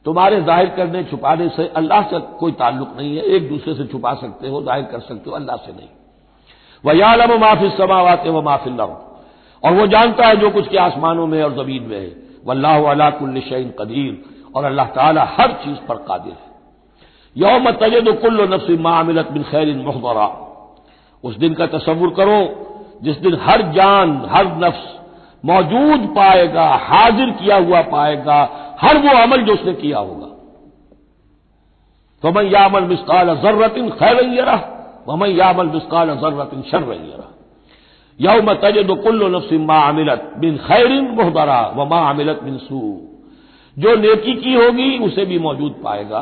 तुम्हारे 0.05 0.41
ज़ाहिर 0.41 0.69
करने, 0.69 1.03
छुपाने 1.03 1.47
से 1.49 1.67
अल्लाह 1.75 2.01
से 2.03 2.19
कोई 2.39 2.51
ताल्लुक 2.53 2.93
नहीं 2.97 3.15
है, 3.15 3.23
एक 3.25 3.49
दूसरे 3.49 3.73
से 3.73 3.85
छुपा 3.87 4.13
सकते 4.15 4.47
हो, 4.47 4.61
ज़ाहिर 4.63 4.83
कर 4.85 4.99
सकते 4.99 5.29
हो, 5.29 5.35
अल्लाह 5.35 5.55
से 5.57 5.71
नहीं। 5.71 5.87
वह 6.83 6.97
यालम 6.97 7.39
माफ़ी 7.39 7.69
समावाते 7.69 8.29
व 8.29 8.41
माफ़ी 8.41 8.71
और 9.63 9.73
वो 9.73 9.87
जानता 9.87 10.27
है 10.27 10.35
जो 10.35 10.49
कुछ 10.49 10.67
के 10.67 10.77
आसमानों 10.77 11.27
में 11.27 11.43
और 11.43 11.53
ज़मीन 11.53 11.83
में 11.83 11.99
है। 11.99 12.11
वल्लाह 12.45 12.89
अला 12.91 13.09
कुल्ल 13.09 13.41
शैन 13.41 13.73
कदीर। 13.79 14.23
और 14.55 14.63
अल्लाह 14.65 14.85
ताला 14.85 15.23
हर 15.39 15.51
चीज़ 15.51 15.77
पर 15.87 15.95
कादिर 15.95 16.33
है। 16.33 16.47
यौम 17.37 17.71
तजद 17.71 18.07
कुल्ल 18.21 18.53
नफ्स 18.53 18.69
मामिलत 18.69 19.31
बिन 19.31 19.43
खैर 19.43 19.75
मुहबरा 19.75 20.27
उस 21.23 21.37
दिन 21.37 21.53
का 21.53 21.65
तस्वुर 21.67 22.09
करो, 22.09 22.39
जिस 23.03 23.17
दिन 23.17 23.37
हर 23.41 23.61
जान, 23.61 24.27
हर 24.29 24.47
नफ्स 24.57 24.99
मौजूद 25.45 26.07
पाएगा, 26.15 26.65
हाजिर 26.83 27.29
किया 27.31 27.57
हुआ 27.57 27.81
पाएगा, 27.81 28.37
हर 28.81 28.97
वो 28.97 29.09
अमल 29.21 29.41
जो 29.41 29.53
उसने 29.53 29.73
किया 29.73 29.99
होगा। 29.99 30.27
तो 32.23 32.31
मैं 32.31 32.43
यामल 32.43 32.83
मिसकाल 32.83 33.35
जर्रतिन 33.35 33.89
खैर 33.89 34.15
रही 34.15 34.41
रहा 34.41 35.03
वमन 35.07 35.29
यामल 35.29 35.65
मिसकाल 35.65 36.09
जर्रतिन 36.15 36.61
शर्र 36.61 36.93
यौम 38.21 38.53
तजद 38.53 39.03
कुल्लो 39.03 39.27
नफ्सिमा 39.27 39.89
अमिलत 39.89 40.33
बिन 40.37 40.57
खैरिन 40.57 41.05
मोहदरा 41.05 41.73
व 41.75 41.85
माँ 41.85 42.13
अमिलत 42.13 42.43
बिन 42.43 42.57
सू। 42.57 43.01
जो 43.79 43.95
नेकी 43.95 44.33
की 44.33 44.53
होगी, 44.53 44.97
उसे 44.97 45.25
भी 45.25 45.39
मौजूद 45.39 45.81
पाएगा। 45.83 46.19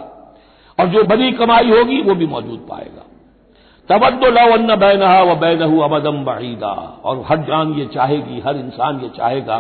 और 0.79 0.87
जो 0.87 1.03
बड़ी 1.03 1.31
कमाई 1.31 1.69
होगी, 1.69 2.01
वो 2.01 2.15
भी 2.15 2.27
मौजूद 2.27 2.67
पाएगा। 2.69 3.03
तबद्दो 3.89 4.27
लवन्न 4.27 4.75
बैनहा 4.75 5.23
व 5.23 5.35
बैनहू 5.35 5.79
अबदम 5.79 6.23
बहीदा 6.23 7.01
और 7.03 7.25
हर 7.27 7.37
जान 7.37 7.73
ये 7.73 7.85
चाहेगी, 7.85 8.39
हर 8.39 8.55
इंसान 8.55 8.99
ये 8.99 9.09
चाहेगा 9.09 9.57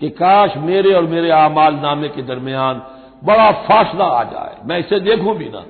कि 0.00 0.10
काश 0.10 0.56
मेरे 0.56 0.94
और 0.94 1.02
मेरे 1.02 1.30
आमाल 1.30 1.74
नामे 1.74 2.08
के 2.08 2.22
दरमियान 2.22 2.82
बड़ा 3.24 3.52
फासला 3.52 4.04
आ 4.04 4.24
जाए। 4.24 4.56
मैं 4.64 4.78
इसे 4.78 5.00
देखूँ 5.00 5.36
भी 5.36 5.44
ना। 5.44 5.64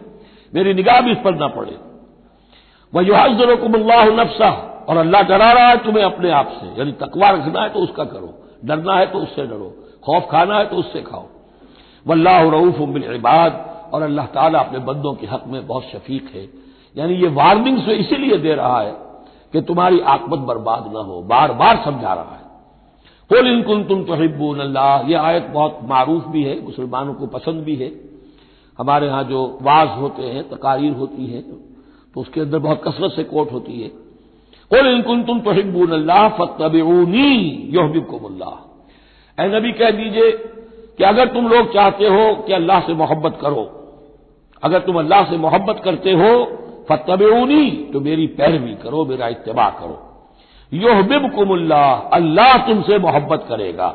मेरी 0.54 0.74
निगाह 0.74 1.00
भी 1.00 1.10
इस 1.10 1.18
पर 1.24 1.34
ना 1.34 1.46
पड़े। 1.46 1.76
वह 2.94 3.06
युहजरकुमल्लाह 3.06 4.04
नफसा 4.04 4.68
और 4.88 4.96
अल्लाह 4.96 5.22
डरा 5.22 5.50
रहा 5.52 5.68
है 5.68 5.76
तुम्हें 5.84 6.04
अपने 6.04 6.30
आप 6.30 6.48
से। 6.60 6.66
यानी 6.78 6.92
तकवा 7.00 7.28
रखना 7.30 7.62
है 7.62 7.68
तो 7.68 7.80
उसका 7.80 8.04
करो। 8.04 8.32
डरना 8.64 8.96
है 8.96 9.06
तो 9.06 9.18
उससे 9.18 9.46
डरो। 9.46 9.68
खौफ 10.04 10.28
खाना 10.30 10.58
है 10.58 10.66
तो 10.66 10.76
उससे 10.76 11.02
खाओ। 11.02 11.26
वल्लाह 12.06 12.42
रऊफ 12.50 12.80
इबाद। 13.14 13.68
और 13.94 14.02
अल्लाह 14.02 14.26
ताला 14.26 14.58
अपने 14.58 14.78
बंदों 14.80 15.12
के 15.14 15.26
हक 15.26 15.44
में 15.46 15.66
बहुत 15.66 15.82
शफीक 15.84 16.30
है। 16.34 16.48
यानी 16.96 17.14
ये 17.14 17.28
वार्निंग 17.30 17.78
से 17.78 17.94
इसीलिए 17.94 18.36
दे 18.38 18.54
रहा 18.54 18.80
है 18.80 18.92
कि 19.52 19.60
तुम्हारी 19.62 20.00
आकमत 20.08 20.38
बर्बाद 20.46 20.84
न 20.88 21.04
हो 21.06 21.20
बार 21.22 21.52
बार 21.54 21.82
समझा 21.84 22.12
रहा 22.14 22.32
है। 22.32 22.40
कुल 23.30 23.46
इनकुन 23.48 23.84
तुम 23.84 24.04
तोहिबून 24.04 24.60
अल्लाह। 24.60 25.10
यह 25.10 25.20
आयत 25.20 25.46
बहुत 25.48 25.78
मारूफ 25.84 26.26
भी 26.28 26.42
है, 26.42 26.60
मुसलमानों 26.64 27.14
को 27.14 27.26
पसंद 27.28 27.62
भी 27.64 27.76
है। 27.76 27.90
हमारे 28.78 29.06
यहाँ 29.06 29.24
जो 29.24 29.44
वाज 29.62 29.88
होते 29.98 30.22
हैं, 30.24 30.48
तकारीर 30.50 30.92
होती 30.94 31.26
है 31.26 31.40
तो 31.42 32.20
उसके 32.20 32.40
अंदर 32.40 32.58
बहुत 32.60 32.82
कसरत 32.86 33.12
से 33.12 33.24
कोट 33.24 33.52
होती 33.52 33.80
है। 33.80 33.90
कुल 34.72 34.86
इनकुन 34.88 35.22
तुम 35.22 35.40
तोहिबून 35.46 35.90
अल्लाह 35.92 36.28
फतबूनी 36.36 37.30
योहबिकुमल्लाह 37.74 38.54
ए 39.38 39.48
नबी 39.54 39.72
कह 39.80 39.90
दीजिए 39.98 40.30
कि 40.98 41.04
अगर 41.04 41.26
तुम 41.34 41.48
लोग 41.48 41.72
चाहते 41.74 42.06
हो 42.14 42.24
कि 42.46 42.52
अल्लाह 42.52 42.80
से 42.86 42.94
मोहब्बत 43.00 43.38
करो 43.40 43.64
अगर 44.62 44.80
तुम 44.86 44.98
अल्लाह 44.98 45.24
से 45.30 45.36
मोहब्बत 45.44 45.80
करते 45.84 46.12
हो 46.20 46.32
फतबूनी 46.90 47.64
तो 47.92 48.00
मेरी 48.00 48.26
पैरवी 48.38 48.74
करो 48.82 49.04
मेरा 49.04 49.28
इतबा 49.36 49.68
करो 49.80 49.98
योहबिब 50.72 51.30
कुमुल्ला 51.34 51.82
अल्लाह 52.18 52.56
तुमसे 52.66 52.98
मोहब्बत 52.98 53.44
करेगा 53.48 53.88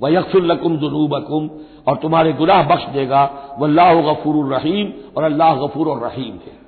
वह 0.00 0.12
यकफिल्लकुम 0.12 0.76
जुनूबकुम 0.76 1.48
और 1.88 1.96
तुम्हारे 2.02 2.32
गुनाह 2.40 2.62
बख्श 2.68 2.88
देगा 2.94 3.22
वल्लाह 3.60 3.92
गफूर 4.08 4.36
रहीम 4.54 4.92
और 5.16 5.24
अल्लाह 5.24 5.54
गफूर 5.64 5.96
रहीम 5.98 6.34
है 6.46 6.58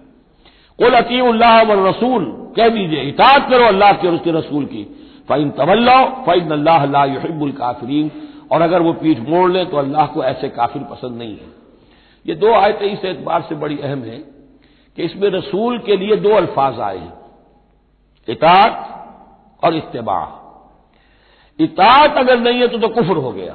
कुल 0.82 0.94
अतील्लाह 0.94 1.60
रसूल। 1.62 2.24
कह 2.56 2.68
दीजिए 2.68 3.02
इतात 3.04 3.48
करो 3.50 3.64
अल्लाह 3.64 3.92
के 3.92 4.08
और 4.08 4.14
उसके 4.14 4.30
रसूल 4.30 4.64
की। 4.64 4.82
फ़ैन 5.28 5.50
तवल्ला 5.50 5.96
फ़ैन 6.24 6.50
अल्लाह 6.50 7.04
युहिबुल 7.04 7.52
काफरीन। 7.52 8.10
और 8.52 8.62
अगर 8.62 8.82
वो 8.82 8.92
पीठ 8.92 9.18
मोड़ 9.28 9.50
ले 9.50 9.64
तो 9.64 9.76
अल्लाह 9.76 10.06
को 10.06 10.22
ऐसे 10.24 10.48
काफिर 10.48 10.82
पसंद 10.82 11.18
नहीं 11.18 11.32
है। 11.32 11.50
ये 12.26 12.34
दो 12.34 12.52
आयतें 12.54 12.86
इस 12.86 13.04
एतबार 13.04 13.42
से 13.42 13.54
बड़ी 13.54 13.78
अहम 13.78 14.02
है 14.02 14.16
कि 14.98 15.02
इसमें 15.02 15.28
रसूल 15.30 15.78
के 15.78 15.96
लिए 15.96 16.16
दो 16.16 16.30
अल्फाज 16.30 16.80
आए 16.80 16.98
हैं। 16.98 17.12
इतात 18.28 18.72
और 19.62 19.74
इतबा 19.74 20.20
इतात 21.58 22.16
अगर 22.18 22.38
नहीं 22.38 22.60
है 22.60 22.68
तो 22.68 22.78
तो 22.78 22.88
कुफर 22.88 23.16
हो 23.16 23.30
गया। 23.32 23.54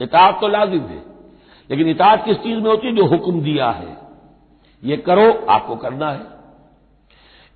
इतात 0.00 0.40
तो 0.40 0.48
लाजिम 0.48 0.82
है। 0.82 1.02
लेकिन 1.70 1.88
इतात 1.88 2.24
किस 2.24 2.36
चीज़ 2.36 2.58
में 2.58 2.70
होती 2.70 2.86
है? 2.86 2.94
जो 2.94 3.04
हुक्म 3.04 3.40
दिया 3.40 3.70
है। 3.70 4.05
ये 4.86 4.96
करो, 4.96 5.46
आपको 5.48 5.76
करना 5.76 6.10
है। 6.10 6.20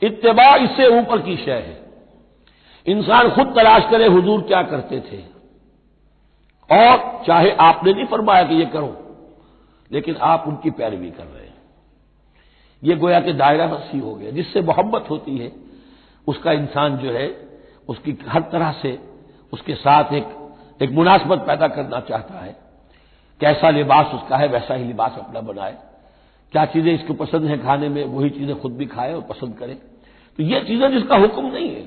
इतबा 0.02 0.56
इससे 0.56 0.86
ऊपर 0.98 1.22
की 1.22 1.36
शय 1.36 1.52
है। 1.52 1.90
इंसान 2.86 3.30
खुद 3.30 3.54
तलाश 3.56 3.82
करे, 3.90 4.06
हुजूर 4.06 4.42
क्या 4.42 4.62
करते 4.62 5.00
थे। 5.00 5.40
और 6.70 7.24
चाहे 7.26 7.50
आपने 7.50 7.92
नहीं 7.92 8.04
फरमाया 8.04 8.44
कि 8.44 8.54
ये 8.54 8.66
करो, 8.66 9.16
लेकिन 9.92 10.16
आप 10.16 10.44
उनकी 10.46 10.70
पैरवी 10.70 11.10
कर 11.10 11.24
रहे 11.24 11.46
हैं। 11.46 11.54
ये 12.84 12.96
गोया 12.96 13.20
के 13.20 13.32
दायरा 13.32 13.64
रसी 13.64 13.98
हो 13.98 14.14
गया, 14.14 14.30
जिससे 14.30 14.62
मोहब्बत 14.62 15.10
होती 15.10 15.38
है, 15.38 15.52
उसका 16.26 16.52
इंसान 16.52 16.96
जो 16.96 17.10
है, 17.12 17.58
उसकी 17.88 18.18
हर 18.28 18.40
तरह 18.40 18.72
से 18.72 18.98
उसके 19.52 19.74
साथ 19.74 20.12
एक 20.12 20.36
एक 20.82 20.90
मुनासबत 20.90 21.38
पैदा 21.38 21.68
करना 21.68 22.00
चाहता 22.00 22.34
है। 22.34 22.56
कैसा 23.40 23.70
लिबास 23.70 24.06
उसका 24.06 24.36
है, 24.36 24.48
वैसा 24.48 24.74
ही 24.74 24.84
लिबास 24.84 25.16
अपना 25.18 25.40
बनाए। 25.40 25.78
क्या 26.52 26.64
चीज़ें 26.66 26.92
इसको 26.94 27.14
पसंद 27.14 27.44
है 27.44 27.58
खाने 27.58 27.88
में, 27.88 28.04
वही 28.06 28.30
चीज़ें 28.30 28.60
खुद 28.60 28.72
भी 28.72 28.86
खाए 28.86 29.12
और 29.14 29.20
पसंद 29.22 29.54
करे। 29.58 29.74
तो 30.38 30.42
ये 30.42 30.60
चीज़ें 30.60 30.90
जिसका 30.92 31.16
हुक्म 31.16 31.46
नहीं 31.46 31.68
है। 31.68 31.84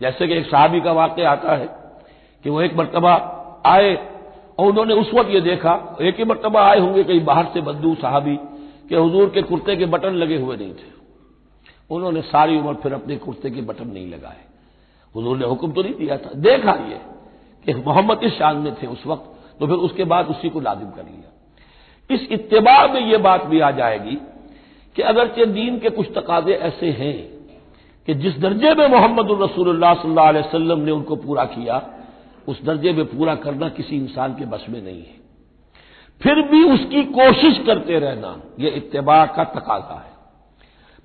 जैसे 0.00 0.26
कि 0.26 0.34
एक 0.34 0.46
साहबी 0.46 0.80
का 0.80 0.92
वाक्य 0.92 1.24
आता 1.26 1.56
है 1.56 1.66
कि 2.44 2.50
वो 2.50 2.60
एक 2.62 2.76
मरतबा 2.76 3.14
आए 3.66 3.94
और 4.58 4.66
उन्होंने 4.66 4.94
उस 4.94 5.10
वक्त 5.14 5.30
ये 5.30 5.40
देखा, 5.40 5.96
एक 6.00 6.18
ही 6.18 6.24
मरतबा 6.24 6.62
आए 6.62 6.78
होंगे 6.80 7.04
कहीं 7.04 7.24
बाहर 7.24 7.50
से 7.54 7.60
बद्दू 7.62 7.94
साहबी 7.96 8.36
के 8.88 8.96
हजूर 8.96 9.30
के 9.30 9.42
कुर्ते 9.42 9.76
के 9.76 9.86
बटन 9.86 10.14
लगे 10.14 10.36
हुए 10.36 10.56
नहीं 10.56 10.72
थे। 10.72 10.96
उन्होंने 11.90 12.22
सारी 12.24 12.58
उम्र 12.58 12.74
फिर 12.74 12.92
अपने 12.92 13.16
कुर्ते 13.18 13.50
के 13.50 13.60
बटन 13.62 13.88
नहीं 13.88 14.08
लगाए। 14.08 14.42
हजूर 15.14 15.36
ने 15.38 15.46
हुक्म 15.46 15.72
तो 15.72 15.82
नहीं 15.82 15.94
दिया 15.94 16.16
था। 16.16 16.30
देखा 16.36 16.72
ये 16.82 17.00
कि 17.66 17.74
मोहम्मद 17.76 18.24
इस 18.24 18.32
शान 18.32 18.56
में 18.56 18.74
थे 18.74 18.86
उस 18.86 19.06
वक्त 19.06 19.58
तो 19.60 19.66
फिर 19.66 19.76
उसके 19.78 20.04
बाद 20.06 20.26
उसी 20.28 20.48
को 20.48 20.60
लाजिम 20.60 20.90
कर 20.90 21.04
लिया। 21.04 21.27
इस 22.10 22.26
इतबा 22.32 22.86
में 22.86 23.00
यह 23.00 23.18
बात 23.18 23.44
भी 23.44 23.60
आ 23.60 23.70
जाएगी 23.70 24.16
कि 24.96 25.02
अगरचे 25.02 25.46
दीन 25.46 25.78
के 25.78 25.90
कुछ 25.90 26.06
तकाजे 26.14 26.52
ऐसे 26.52 26.90
हैं 26.90 27.16
कि 28.08 28.14
जिस 28.14 28.38
दर्जे 28.38 28.74
में 28.74 28.86
मोहम्मद 28.88 29.42
रसूलुल्लाह 29.42 29.94
सल्लल्लाहु 29.94 30.28
अलैहि 30.28 30.84
ने 30.84 30.90
उनको 30.90 31.16
पूरा 31.16 31.44
किया, 31.44 31.82
उस 32.48 32.62
दर्जे 32.64 32.92
में 32.92 33.04
पूरा 33.06 33.34
करना 33.34 33.68
किसी 33.68 33.96
इंसान 33.96 34.34
के 34.34 34.44
बस 34.44 34.64
में 34.68 34.82
नहीं 34.82 34.98
है। 34.98 35.16
फिर 36.20 36.40
भी 36.42 36.62
उसकी 36.64 37.02
कोशिश 37.04 37.58
करते 37.66 37.98
रहना 37.98 38.36
यह 38.60 38.76
इतबा 38.76 39.24
का 39.26 39.44
तकाजा 39.44 39.94
है। 39.96 40.12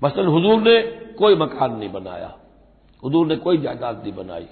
मसलन 0.02 0.26
हुजूर 0.26 0.62
ने 0.62 0.80
कोई 1.18 1.36
मकान 1.36 1.76
नहीं 1.76 1.92
बनाया, 1.92 2.32
हुजूर 3.02 3.26
ने 3.26 3.36
कोई 3.36 3.58
जायदाद 3.58 4.00
नहीं 4.02 4.12
बनाई। 4.14 4.46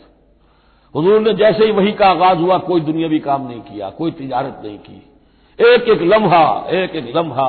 हुजूर 0.94 1.21
ने 1.21 1.32
जैसे 1.35 1.64
ही 1.64 1.73
वही 1.73 1.92
का 1.92 2.06
आगाज़ 2.06 2.38
हुआ, 2.38 2.59
कोई 2.59 2.80
दुनियावी 2.80 3.18
काम 3.18 3.49
नहीं 3.49 3.61
किया, 3.61 3.90
कोई 3.90 4.11
तिजारत 4.11 4.61
नहीं 4.64 4.78
की। 4.78 5.02
एक 5.59 5.88
एक 5.88 6.02
लम्हा, 6.02 6.66
एक 6.71 6.97
एक 6.97 7.16
लम्हा, 7.16 7.49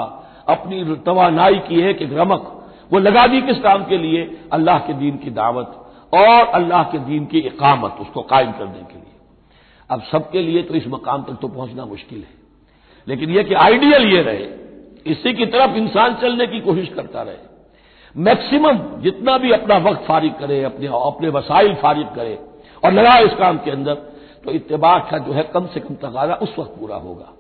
अपनी 0.50 0.84
तोानाई 0.96 1.60
की 1.60 1.82
एक 1.82 2.02
एक 2.02 2.14
रमक, 2.14 2.50
वो 2.94 3.00
लगा 3.00 3.28
दी 3.28 3.42
किस 3.42 3.60
काम 3.60 3.84
के 3.86 3.98
लिए? 3.98 4.40
अल्लाह 4.54 4.80
के 4.80 4.94
दीन 4.94 5.18
की 5.18 5.30
दावत 5.30 5.80
और 6.14 6.48
अल्लाह 6.48 6.84
के 6.84 6.98
दीन 6.98 7.26
की 7.26 7.40
इकामत, 7.40 7.98
उसको 8.02 8.22
कायम 8.22 8.52
करने 8.52 8.84
के 8.84 8.96
लिए। 8.96 9.12
अब 9.90 10.02
सबके 10.02 10.42
लिए 10.42 10.64
तो 10.64 10.74
इस 10.74 10.88
मकाम 10.88 11.24
तक 11.24 11.38
तो 11.42 11.48
पहुँचना 11.48 11.86
मुश्किल 11.86 12.20
है। 12.20 12.42
लेकिन 13.08 13.30
यह 13.30 13.44
कि 13.44 13.54
आइडियल 13.54 14.14
ये 14.14 14.22
रहे, 14.22 14.46
इसी 15.06 15.34
की 15.34 15.46
तरफ़ 15.46 15.76
इंसान 15.78 16.16
चलने 16.16 16.48
की 16.48 16.60
कोशिश 16.60 16.90
करता 16.90 17.22
रहे। 17.22 17.52
मैक्सिमम 18.16 18.80
जितना 19.02 19.38
भी 19.38 19.52
अपना 19.52 19.78
वक्त 19.78 20.04
फारिग 20.06 20.34
करे, 20.34 20.64
अपने 20.64 20.88
अपने 20.88 21.30
वसाइल 21.30 21.74
फारिग 21.76 22.08
करे 22.08 22.38
और 22.84 22.92
लगाए 22.92 23.24
इस 23.24 23.34
काम 23.34 23.58
के 23.58 23.72
अंदर 23.72 23.94
तो 24.44 24.52
इतबाक 24.52 25.08
का 25.12 25.18
जो 25.18 25.34
है 25.34 25.44
कम 25.44 25.68
से 25.68 25.80
कम 25.80 25.96
तकाजा 25.96 26.34
उस 26.36 26.56
वक्त 26.60 26.72
पूरा 26.80 26.96
होगा। 26.96 27.32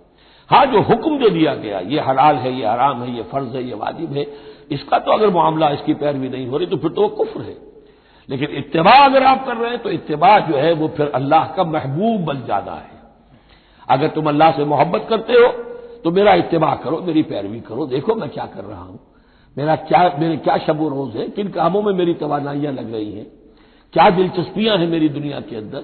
हाँ 0.49 0.65
जो 0.65 0.81
हुक्म 0.83 1.17
जो 1.19 1.29
दिया 1.29 1.53
गया, 1.55 1.79
ये 1.79 1.99
हलाल 1.99 2.35
है, 2.35 2.53
ये 2.53 2.63
आराम 2.65 3.01
है, 3.03 3.15
ये 3.15 3.23
फ़र्ज़ 3.23 3.55
है, 3.55 3.63
ये 3.63 3.75
वाजिब 3.75 4.13
है, 4.13 4.25
इसका 4.71 4.99
तो 4.99 5.11
अगर 5.11 5.29
मामला 5.31 5.69
इसकी 5.69 5.93
पैरवी 5.95 6.29
नहीं 6.29 6.47
हो 6.47 6.57
रही 6.57 6.67
तो 6.67 6.77
फिर 6.77 6.91
तो 6.91 7.01
वो 7.01 7.07
कुफ्र 7.09 7.41
है। 7.41 7.55
लेकिन 8.29 8.55
इतबा 8.57 8.91
अगर 9.05 9.23
आप 9.23 9.45
कर 9.45 9.57
रहे 9.57 9.69
हैं 9.69 9.81
तो 9.81 9.89
इतबा 9.91 10.37
जो 10.39 10.57
है, 10.57 10.73
वो 10.73 10.87
फिर 10.87 11.07
अल्लाह 11.15 11.45
का 11.55 11.63
महबूब 11.65 12.21
बन 12.25 12.43
जाना 12.47 12.73
है। 12.73 13.01
अगर 13.87 14.07
तुम 14.09 14.27
अल्लाह 14.29 14.51
से 14.51 14.65
मोहब्बत 14.65 15.05
करते 15.09 15.33
हो 15.33 15.47
तो 16.03 16.11
मेरा 16.11 16.33
इतबा 16.35 16.73
करो, 16.75 17.01
मेरी 17.01 17.23
पैरवी 17.23 17.59
करो, 17.61 17.85
देखो 17.87 18.15
मैं 18.15 18.29
क्या 18.29 18.45
कर 18.45 18.63
रहा 18.63 18.81
हूँ। 18.81 18.99
मेरा 19.57 19.75
क्या, 19.77 19.99
मेरे 20.19 20.37
क्या 20.37 20.57
शब 20.57 20.79
रोज 20.89 21.15
है, 21.15 21.27
किन 21.29 21.47
कामों 21.49 21.81
में 21.81 21.93
मेरी 21.93 22.13
तोानाइयाँ 22.15 22.73
लग 22.73 22.93
रही 22.93 23.11
हैं, 23.11 23.25
क्या 23.93 24.09
दिलचस्पियाँ 24.09 24.77
हैं 24.77 24.87
मेरी 24.87 25.09
दुनिया 25.09 25.39
के 25.39 25.55
अंदर, 25.55 25.83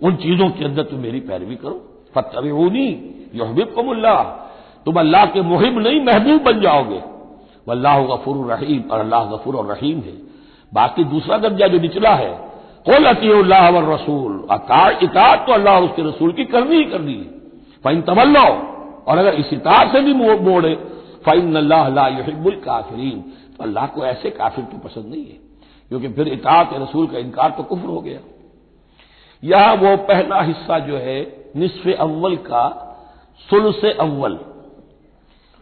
उन 0.00 0.16
चीज़ों 0.16 0.48
के 0.50 0.64
अंदर 0.64 0.82
तुम 0.82 1.00
मेरी 1.00 1.20
पैरवी 1.22 1.56
करो। 1.56 1.89
फतबूनी 2.14 2.88
योहबिब 3.34 3.74
कमुल्ला 3.76 4.16
तुम 4.86 4.98
अल्लाह 5.00 5.24
के 5.26 5.40
मुहिब 5.44 5.78
नहीं 5.78 6.00
महबूब 6.04 6.42
बन 6.42 6.60
जाओगे। 6.60 7.00
वल्लाह 7.66 8.00
गफूर 8.06 8.36
रहीम, 8.48 8.82
और 8.82 9.00
अल्लाह 9.00 9.24
गफूर 9.26 9.56
और 9.56 9.66
रहीम 9.66 9.98
है। 10.00 10.12
बाकी 10.72 11.04
दूसरा 11.06 11.38
दर्जा 11.38 11.66
जो 11.66 11.78
निचला 11.78 12.14
है, 12.14 12.30
कुल 12.86 13.04
अतील्लाह 13.06 13.68
रसूल 13.86 14.32
इतात 15.02 15.46
तो 15.46 15.52
अल्लाह 15.52 15.80
उसके 15.80 16.02
रसूल 16.02 16.32
की 16.32 16.44
करनी 16.46 16.76
ही 16.76 16.84
करनी 16.86 17.14
है। 17.14 17.28
फ़ैन 17.84 18.00
तमल्लो 18.02 18.46
और 19.06 19.18
अगर 19.18 19.34
इस 19.34 19.52
इतात 19.52 19.92
से 19.92 20.00
भी 20.00 20.12
मोड़े 20.14 20.74
फ़ैन 21.24 21.56
अल्लाहबुल 21.56 22.54
काफरीन। 22.64 23.20
तो 23.56 23.64
अल्लाह 23.64 23.86
को 23.86 24.04
ऐसे 24.06 24.30
काफिर 24.32 24.64
तो 24.64 24.78
पसंद 24.78 25.06
नहीं 25.06 25.24
है, 25.24 25.38
क्योंकि 25.90 26.08
फिर 26.08 26.28
इतात 26.30 26.70
रसूल 26.74 27.06
का 27.06 27.18
इनकार 27.18 27.50
तो 27.50 27.62
कुफर 27.64 27.88
हो 27.88 28.00
गया। 28.00 28.20
यह 29.42 29.72
वो 29.74 29.96
पहला 30.08 30.40
हिस्सा 30.42 30.78
जो 30.80 30.96
है 30.98 31.20
निसफ 31.56 31.96
अव्वल 32.00 32.36
का 32.36 32.86
सुल 33.50 33.72
से 33.72 33.92
अव्वल। 33.92 34.38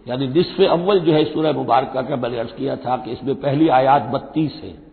यानी 0.09 0.29
निसफ 0.29 0.61
अव्वल 0.61 1.01
जो 1.01 1.13
है 1.13 1.25
सूर्य 1.25 1.53
मुबारक 1.53 1.93
का 1.95 2.17
मैंने 2.17 2.39
अर्ज़ 2.39 2.51
किया 2.51 2.77
था 2.77 2.97
कि 2.97 3.11
इसमें 3.11 3.35
पहली 3.35 3.69
आयात 3.69 4.03
बत्तीस 4.03 4.61
है। 4.65 4.89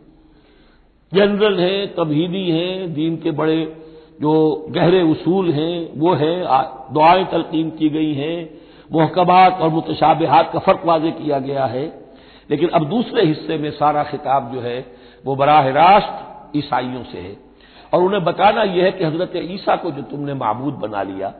जनरल 1.13 1.59
हैं, 1.59 1.95
तबहीदी 1.95 2.51
हैं, 2.51 2.93
दीन 2.93 3.17
के 3.17 3.31
बड़े 3.31 3.81
जो 4.21 4.65
गहरे 4.69 5.01
उसूल 5.01 5.51
हैं, 5.51 5.99
वो 5.99 6.13
हैं 6.13 6.45
दुआएँ 6.93 7.25
तलकीन 7.25 7.69
की 7.69 7.89
गई 7.89 8.13
हैं 8.13 8.57
महकबात 8.93 9.59
और 9.61 9.69
मुतशाबहात 9.69 10.49
का 10.53 10.59
फ़र्क 10.59 10.81
वाजे 10.85 11.11
किया 11.11 11.39
गया 11.39 11.65
है। 11.65 12.05
लेकिन 12.49 12.69
अब 12.69 12.89
दूसरे 12.89 13.25
हिस्से 13.25 13.57
में 13.57 13.71
सारा 13.71 14.03
खिताब 14.03 14.53
जो 14.53 14.61
है, 14.61 14.95
वो 15.25 15.35
बराह 15.35 15.69
रास्त 15.69 16.51
ईसाइयों 16.55 17.03
से 17.03 17.17
है। 17.17 17.44
और 17.93 18.03
उन्हें 18.03 18.23
बताना 18.23 18.63
यह 18.63 18.83
है 18.83 18.91
कि 18.91 19.03
हज़रत 19.03 19.31
ईसा 19.35 19.75
को 19.75 19.91
जो 19.91 20.01
तुमने 20.01 20.33
महबूद 20.33 20.73
बना 20.73 21.03
लिया, 21.03 21.33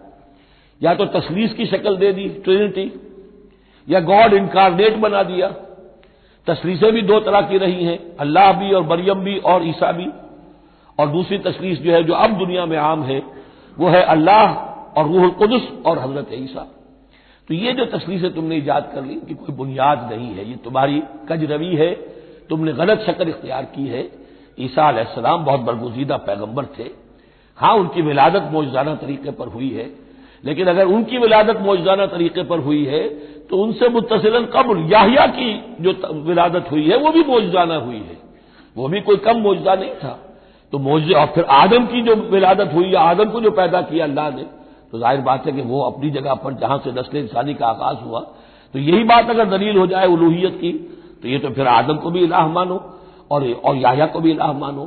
या 0.81 0.93
तो 0.95 1.05
तसलीस 1.05 1.53
की 1.53 1.65
शक्ल 1.65 1.95
दे 1.97 2.11
दी, 2.13 2.27
ट्रिनिटी, 2.43 2.91
या 3.87 3.99
गॉड 3.99 4.33
इनकारनेट 4.33 4.97
बना 4.97 5.23
दिया। 5.23 5.47
तसलीसें 6.47 6.91
भी 6.91 7.01
दो 7.01 7.19
तरह 7.19 7.41
की 7.41 7.57
रही 7.57 7.85
हैं, 7.85 7.99
अल्लाह 8.17 8.51
भी 8.53 8.71
और 8.73 8.83
मरियम 8.83 9.19
भी 9.19 9.37
और 9.37 9.67
ईसा 9.67 9.91
भी। 9.91 10.07
और 10.99 11.07
दूसरी 11.07 11.37
तसलीस 11.37 11.79
जो 11.79 11.91
है, 11.91 12.03
जो 12.03 12.13
अब 12.13 12.37
दुनिया 12.37 12.65
में 12.65 12.77
आम 12.77 13.03
है, 13.03 13.21
वो 13.77 13.87
है 13.87 14.01
अल्लाह 14.03 14.53
और 14.97 15.07
रूह 15.07 15.27
कुदस 15.29 15.67
और 15.85 15.99
हज़रत 15.99 16.29
ईसा। 16.33 16.67
तो 17.49 17.53
ये 17.53 17.73
जो 17.73 17.85
तसलीसें 17.85 18.33
तुमने 18.33 18.55
ईजाद 18.55 18.91
कर 18.95 19.03
ली 19.03 19.15
कि 19.15 19.33
कोई 19.33 19.55
बुनियाद 19.55 20.09
नहीं 20.11 20.27
है। 20.27 20.49
ये 20.49 20.55
तुम्हारी 20.55 21.01
कजरवी 21.31 21.75
है, 21.75 21.91
तुमने 22.49 22.73
गलत 22.73 22.99
शक्ल 22.99 23.29
इख्तियार 23.29 23.65
की 23.65 23.87
है। 23.87 24.03
ईसा 24.57 25.03
सलाम 25.05 25.45
बहुत 25.45 25.59
बरगुजीदा 25.61 26.17
पैगंबर 26.19 26.65
थे। 26.77 26.89
हाँ, 27.57 27.73
उनकी 27.75 28.01
विलादत 28.03 28.49
मौजाना 28.51 28.95
तरीके 28.97 29.31
पर 29.33 29.47
हुई 29.49 29.69
है, 29.69 29.89
लेकिन 30.43 30.67
अगर 30.67 30.85
उनकी 30.87 31.17
विलादत 31.17 31.59
मौजाना 31.61 32.05
तरीके 32.07 32.43
पर 32.45 32.59
हुई 32.61 32.83
है 32.85 33.07
तो 33.45 33.57
उनसे 33.57 33.87
मुतसिलन 33.89 34.45
कबल 34.53 34.77
याहिया 34.91 35.25
की 35.29 35.49
जो 35.81 35.91
विलादत 36.23 36.71
हुई 36.71 36.83
है, 36.83 36.97
वो 36.97 37.11
भी 37.11 37.23
मौजाना 37.25 37.75
हुई 37.77 37.97
है। 37.97 38.17
वो 38.75 38.87
भी 38.89 39.01
कोई 39.01 39.17
कम 39.19 39.37
मौजा 39.39 39.75
नहीं 39.75 39.93
था। 39.95 40.17
तो 40.73 40.79
मौजे, 40.79 41.13
और 41.13 41.25
फिर 41.27 41.43
आदम 41.45 41.85
की 41.87 42.01
जो 42.01 42.15
विलादत 42.31 42.71
हुई 42.73 42.87
या 42.87 43.01
आदम 43.01 43.29
को 43.31 43.41
जो 43.41 43.51
पैदा 43.53 43.81
किया 43.83 44.05
अल्लाह 44.05 44.29
ने 44.31 44.43
तो 44.91 44.99
ज़ाहिर 44.99 45.21
बात 45.21 45.45
है 45.45 45.51
कि 45.51 45.61
वो 45.63 45.81
अपनी 45.83 46.09
जगह 46.11 46.33
पर 46.35 46.53
जहाँ 46.55 46.77
से 46.77 46.91
नस्ल 46.91 47.17
इंसानी 47.17 47.53
का 47.53 47.67
आगाज़ 47.67 47.97
हुआ। 47.99 48.19
तो 48.73 48.79
यही 48.79 49.03
बात 49.05 49.29
अगर 49.29 49.45
दलील 49.47 49.77
हो 49.77 49.85
जाए 49.87 50.07
उलूहियत 50.07 50.57
की 50.57 50.71
तो 51.21 51.27
ये 51.27 51.39
तो 51.39 51.49
फिर 51.51 51.67
आदम 51.69 51.97
को 51.97 52.11
भी 52.11 52.23
इलाह 52.23 52.47
मानो। 52.49 52.77
और 53.31 53.51
और 53.65 53.75
याया 53.75 54.05
को 54.05 54.19
भी 54.19 54.31
इलाह 54.31 54.53
मानो। 54.53 54.85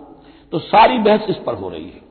तो 0.53 0.59
सारी 0.59 0.99
बहस 0.99 1.27
इस 1.29 1.37
पर 1.37 1.55
हो 1.55 1.69
रही 1.69 1.85
है। 1.85 2.07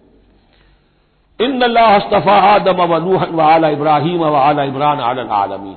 इन 1.40 1.62
अल्लाहस्तफ़ा 1.62 2.40
आदम 2.54 2.82
व 2.84 2.98
नूहन 2.98 3.36
व 3.36 3.42
आला 3.42 3.70
इब्राहिम 3.70 4.20
व 4.20 4.36
आला 4.36 4.64
इमरान 4.64 5.00
आलन 5.00 5.30
आलमी 5.30 5.76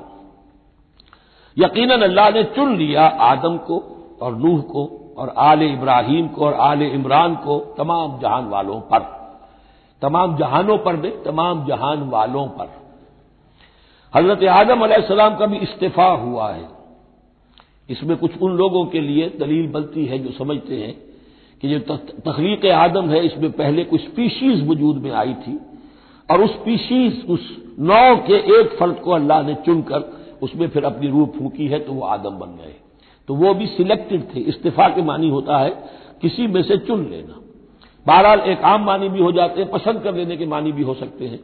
यकीन 1.57 1.90
अल्लाह 1.90 2.30
ने 2.30 2.42
चुन 2.45 2.76
लिया 2.76 3.07
आदम 3.07 3.57
को 3.57 3.78
और 4.23 4.37
नूह 4.37 4.61
को 4.62 5.14
और 5.19 5.35
आल 5.38 5.62
इब्राहिम 5.62 6.28
को 6.28 6.47
और 6.47 6.54
आल 6.54 6.83
इमरान 6.83 7.35
को 7.37 7.59
तमाम 7.78 8.19
जहान 8.19 8.49
वालों 8.49 8.80
पर। 8.80 9.00
तमाम 10.02 10.37
जहानों 10.37 10.76
पर 10.78 10.97
नहीं, 10.97 11.12
तमाम 11.25 11.64
जहान 11.66 12.09
वालों 12.11 12.47
पर। 12.49 12.69
हज़रत 14.14 14.45
आदम 14.45 14.87
का 15.37 15.47
भी 15.47 15.59
इस्तीफा 15.59 16.07
हुआ 16.07 16.50
है। 16.50 16.69
इसमें 17.90 18.16
कुछ 18.16 18.37
उन 18.38 18.56
लोगों 18.56 18.85
के 18.87 19.00
लिए 19.00 19.28
दलील 19.38 19.66
बनती 19.68 20.04
है 20.06 20.18
जो 20.18 20.30
समझते 20.32 20.76
हैं 20.76 20.94
कि 21.62 21.68
जो 21.68 21.78
तखलीक 22.26 22.66
आदम 22.66 23.11
है, 23.11 23.25
इसमें 23.26 23.50
पहले 23.52 23.85
कुछ 23.85 24.00
स्पीशीज 24.00 24.66
वजूद 24.68 24.97
में 24.97 25.11
आई 25.12 25.35
थी 25.37 25.59
और 26.28 26.42
उस 26.42 26.50
स्पीशीज 26.52 27.25
उस 27.28 27.49
नौ 27.80 28.16
के 28.26 28.37
एक 28.61 28.76
फर्द 28.78 28.97
को 28.97 29.11
अल्लाह 29.12 29.42
ने 29.42 29.54
चुनकर 29.66 30.11
उसमें 30.42 30.68
फिर 30.68 30.85
अपनी 30.85 31.09
रूह 31.09 31.26
फूकी 31.38 31.66
है 31.66 31.78
तो 31.78 31.92
वो 31.92 32.02
आदम 32.09 32.38
बन 32.38 32.56
गए। 32.56 32.75
तो 33.28 33.35
वो 33.35 33.52
भी 33.54 33.66
सिलेक्टेड 33.68 34.23
थे 34.35 34.40
इस्तीफा 34.42 34.88
के 34.88 35.02
मानी 35.02 35.28
होता 35.30 35.59
है, 35.59 35.70
किसी 36.23 36.47
में 36.47 36.62
से 36.62 36.76
चुन 36.78 37.04
लेना। 37.11 37.40
बहरहाल, 38.06 38.40
एक 38.42 38.62
आम 38.64 38.85
मानी 38.85 39.09
भी 39.09 39.20
हो 39.20 39.32
जाते 39.32 39.61
हैं, 39.61 39.70
पसंद 39.70 40.02
कर 40.02 40.14
लेने 40.14 40.37
के 40.37 40.47
मानी 40.47 40.73
भी 40.73 40.82
हो 40.82 40.94
सकते 40.94 41.26
हैं। 41.26 41.40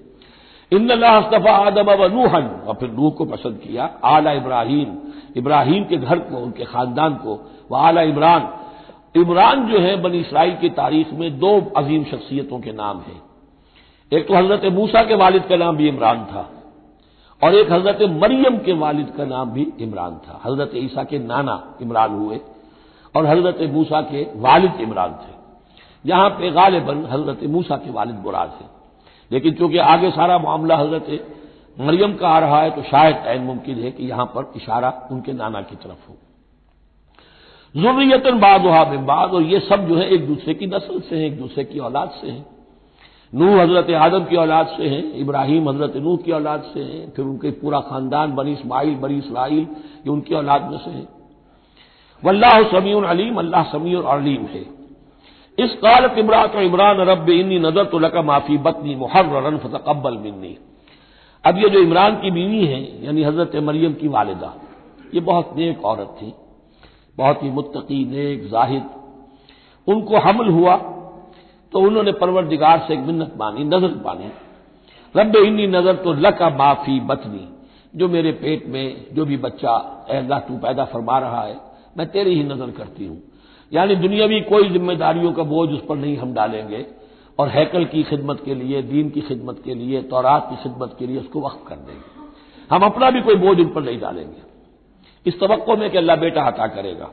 इन 0.72 0.88
अल्लाहस्तफ़ा 0.90 1.52
आदम 1.56 1.90
व 1.92 2.06
नूहन। 2.06 2.46
और 2.66 2.74
फिर 2.74 2.90
नूह 2.90 3.10
को 3.10 3.24
पसंद 3.24 3.58
किया, 3.58 3.84
आला 4.04 4.32
इब्राहिम। 4.32 4.96
इब्राहिम 5.36 5.84
के 5.84 5.96
घर 5.96 6.18
को, 6.18 6.36
उनके 6.36 6.64
खानदान 6.64 7.14
को, 7.14 7.34
व 7.72 7.76
आला 7.76 8.02
इमरान। 8.02 8.48
इमरान 9.16 9.66
जो 9.66 9.78
है, 9.78 9.96
बनी 10.02 10.18
इसराइल 10.18 10.56
की 10.56 10.70
तारीख 10.70 11.12
में 11.12 11.38
दो 11.38 11.60
अजीम 11.76 12.04
शख्सियतों 12.04 12.60
के 12.60 12.72
नाम 12.72 13.00
हैं। 13.00 13.22
एक 14.12 14.26
तो 14.28 14.34
हज़रत 14.34 14.64
मूसा 14.72 15.02
के 15.02 15.14
वालिद 15.14 15.42
का 15.42 15.56
नाम 15.56 15.76
भी 15.76 15.88
इमरान 15.88 16.24
था, 16.24 16.48
और 17.42 17.54
एक 17.54 17.72
हज़रत 17.72 18.02
मरियम 18.14 18.58
के 18.58 18.72
वालिद 18.72 19.10
का 19.16 19.24
नाम 19.24 19.50
भी 19.50 19.66
इमरान 19.80 20.14
था। 20.18 20.40
हज़रत 20.44 20.70
ईसा 20.74 21.04
के 21.04 21.18
नाना 21.18 21.62
इमरान 21.82 22.10
हुए, 22.10 22.40
और 23.14 23.26
हज़रत 23.26 23.70
मूसा 23.72 24.00
के 24.02 24.26
वालिद 24.36 24.80
इमरान 24.80 25.12
थे। 25.14 25.34
यहाँ 26.04 26.28
पे 26.30 26.50
गालिबन 26.50 27.04
हज़रत 27.10 27.44
मूसा 27.44 27.76
के 27.76 27.90
वालिद 27.90 28.16
बुराद 28.16 28.50
है। 28.60 28.68
लेकिन 29.30 29.54
चूँकि 29.54 29.78
आगे 29.78 30.10
सारा 30.10 30.38
मामला 30.38 30.76
हज़रत 30.76 31.06
मरियम 31.80 32.14
का 32.14 32.28
आ 32.28 32.38
रहा 32.38 32.60
है 32.62 32.70
तो 32.70 32.82
शायद 32.82 33.16
ऐन 33.26 33.42
मुमकिन 33.42 33.78
है 33.78 33.90
कि 33.90 34.04
यहाँ 34.04 34.26
पर 34.26 34.52
इशारा 34.56 34.92
उनके 35.12 35.32
नाना 35.32 35.60
की 35.62 35.76
तरफ़ 35.76 36.08
हो। 36.08 36.16
जुर्रियतन 37.74 38.38
बाद 38.40 38.60
बाद 39.04 39.34
और 39.34 39.42
ये 39.42 39.60
सब 39.60 39.88
जो 39.88 39.96
है 39.96 40.08
एक 40.08 40.26
दूसरे 40.26 40.54
की 40.54 40.66
नस्ल 40.66 41.00
से 41.00 41.16
हैं, 41.16 41.26
एक 41.26 41.38
दूसरे 41.38 41.64
की 41.64 41.78
औलाद 41.78 42.10
से 42.20 42.30
हैं। 42.30 42.44
नूह 43.32 43.60
हज़रत 43.62 43.90
आदम 43.90 44.24
की 44.24 44.36
औलाद 44.36 44.66
से 44.76 44.88
हैं, 44.88 45.02
इब्राहिम 45.14 45.68
हज़रत 45.68 45.96
नूह 45.96 46.16
की 46.16 46.32
औलाद 46.32 46.62
से 46.74 46.80
हैं, 46.80 47.10
फिर 47.10 47.24
उनके 47.24 47.50
पूरा 47.50 47.80
खानदान, 47.80 48.34
बनी 48.34 48.52
इसमाइल, 48.52 48.94
बनी 48.94 49.18
इसराइल, 49.18 49.66
ये 50.06 50.10
उनकी 50.10 50.34
औलाद 50.34 50.70
में 50.70 50.78
से 50.78 50.90
है। 50.90 51.06
वल्लाह 52.22 52.62
समी 52.70 52.92
अलीम, 53.04 53.38
अल्लाह 53.38 53.62
समी 53.62 53.94
अलीम 53.94 54.46
है। 54.46 54.75
इस 55.58 55.74
कालत 55.82 56.18
इमरात 56.18 56.54
इमरान 56.58 57.00
रब 57.08 57.28
इन्नी 57.30 57.58
नज़र 57.58 57.84
तो 57.84 57.98
लका 57.98 58.22
माफ़ी 58.22 58.56
बतनी 58.58 58.94
मुहर्रन 58.96 59.56
फतकबल 59.58 60.16
मिन्नी। 60.18 60.56
अब 61.44 61.58
ये 61.58 61.68
जो 61.68 61.78
इमरान 61.80 62.16
की 62.16 62.30
बीवी 62.30 62.64
है, 62.66 62.80
यानी 63.04 63.22
हज़रत 63.22 63.56
मरियम 63.64 63.92
की 63.94 64.08
वालिदा, 64.08 64.52
ये 65.14 65.20
बहुत 65.22 65.56
नेक 65.56 65.84
औरत 65.84 66.16
थी, 66.18 66.32
बहुत 67.18 67.42
ही 67.42 67.50
मुत्तकी, 67.50 68.04
नेक, 68.06 68.48
जाहिद। 68.50 68.82
उनको 69.88 70.18
हमल 70.18 70.48
हुआ 70.50 70.76
तो 71.72 71.80
उन्होंने 71.80 72.12
परवरदिगार 72.14 72.84
से 72.88 72.94
एक 72.94 73.00
मिन्नत 73.00 73.32
मानी, 73.38 73.64
नज़र 73.66 73.94
मानी। 74.04 74.30
रब 75.14 75.36
इन्नी 75.36 75.66
नज़र 75.68 75.94
तो 76.04 76.12
लका 76.14 76.48
माफ़ी 76.52 76.98
बतनी, 77.02 77.46
जो 77.94 78.08
मेरे 78.08 78.32
पेट 78.34 78.66
में 78.66 79.14
जो 79.14 79.24
भी 79.24 79.36
बच्चा 79.38 79.72
अल्लाह 80.10 80.38
तू 80.40 80.58
पैदा 80.58 80.84
फरमा 80.84 81.18
रहा 81.18 81.42
है, 81.42 81.56
मैं 81.96 82.06
तेरी 82.08 82.34
ही 82.34 82.42
नज़र 82.44 82.70
करती 82.70 83.06
हूँ। 83.06 83.22
यानी 83.72 83.96
दुनियावी 83.96 84.40
कोई 84.40 84.68
जिम्मेदारियों 84.68 85.32
का 85.32 85.42
बोझ 85.42 85.70
उस 85.70 85.86
पर 85.88 85.96
नहीं 85.96 86.16
हम 86.16 86.34
डालेंगे। 86.34 86.86
और 87.38 87.48
हैकल 87.48 87.84
की 87.84 88.02
खिदमत 88.02 88.42
के 88.44 88.54
लिए, 88.54 88.82
दीन 88.82 89.10
की 89.10 89.20
खिदमत 89.20 89.62
के 89.64 89.74
लिए, 89.74 90.02
तौरात 90.02 90.46
की 90.50 90.56
खिदमत 90.56 90.96
के 90.98 91.06
लिए 91.06 91.18
उसको 91.18 91.40
वक्त 91.40 91.68
कर 91.68 91.74
देंगे। 91.74 92.26
हम 92.70 92.82
अपना 92.82 93.10
भी 93.10 93.20
कोई 93.20 93.34
बोझ 93.34 93.60
उन 93.60 93.68
पर 93.68 93.82
नहीं 93.82 94.00
डालेंगे। 94.00 94.42
इस 95.26 95.40
तवक्को 95.40 95.76
में 95.76 95.90
कि 95.90 95.98
अल्लाह 95.98 96.16
बेटा 96.16 96.42
अता 96.42 96.66
करेगा। 96.66 97.10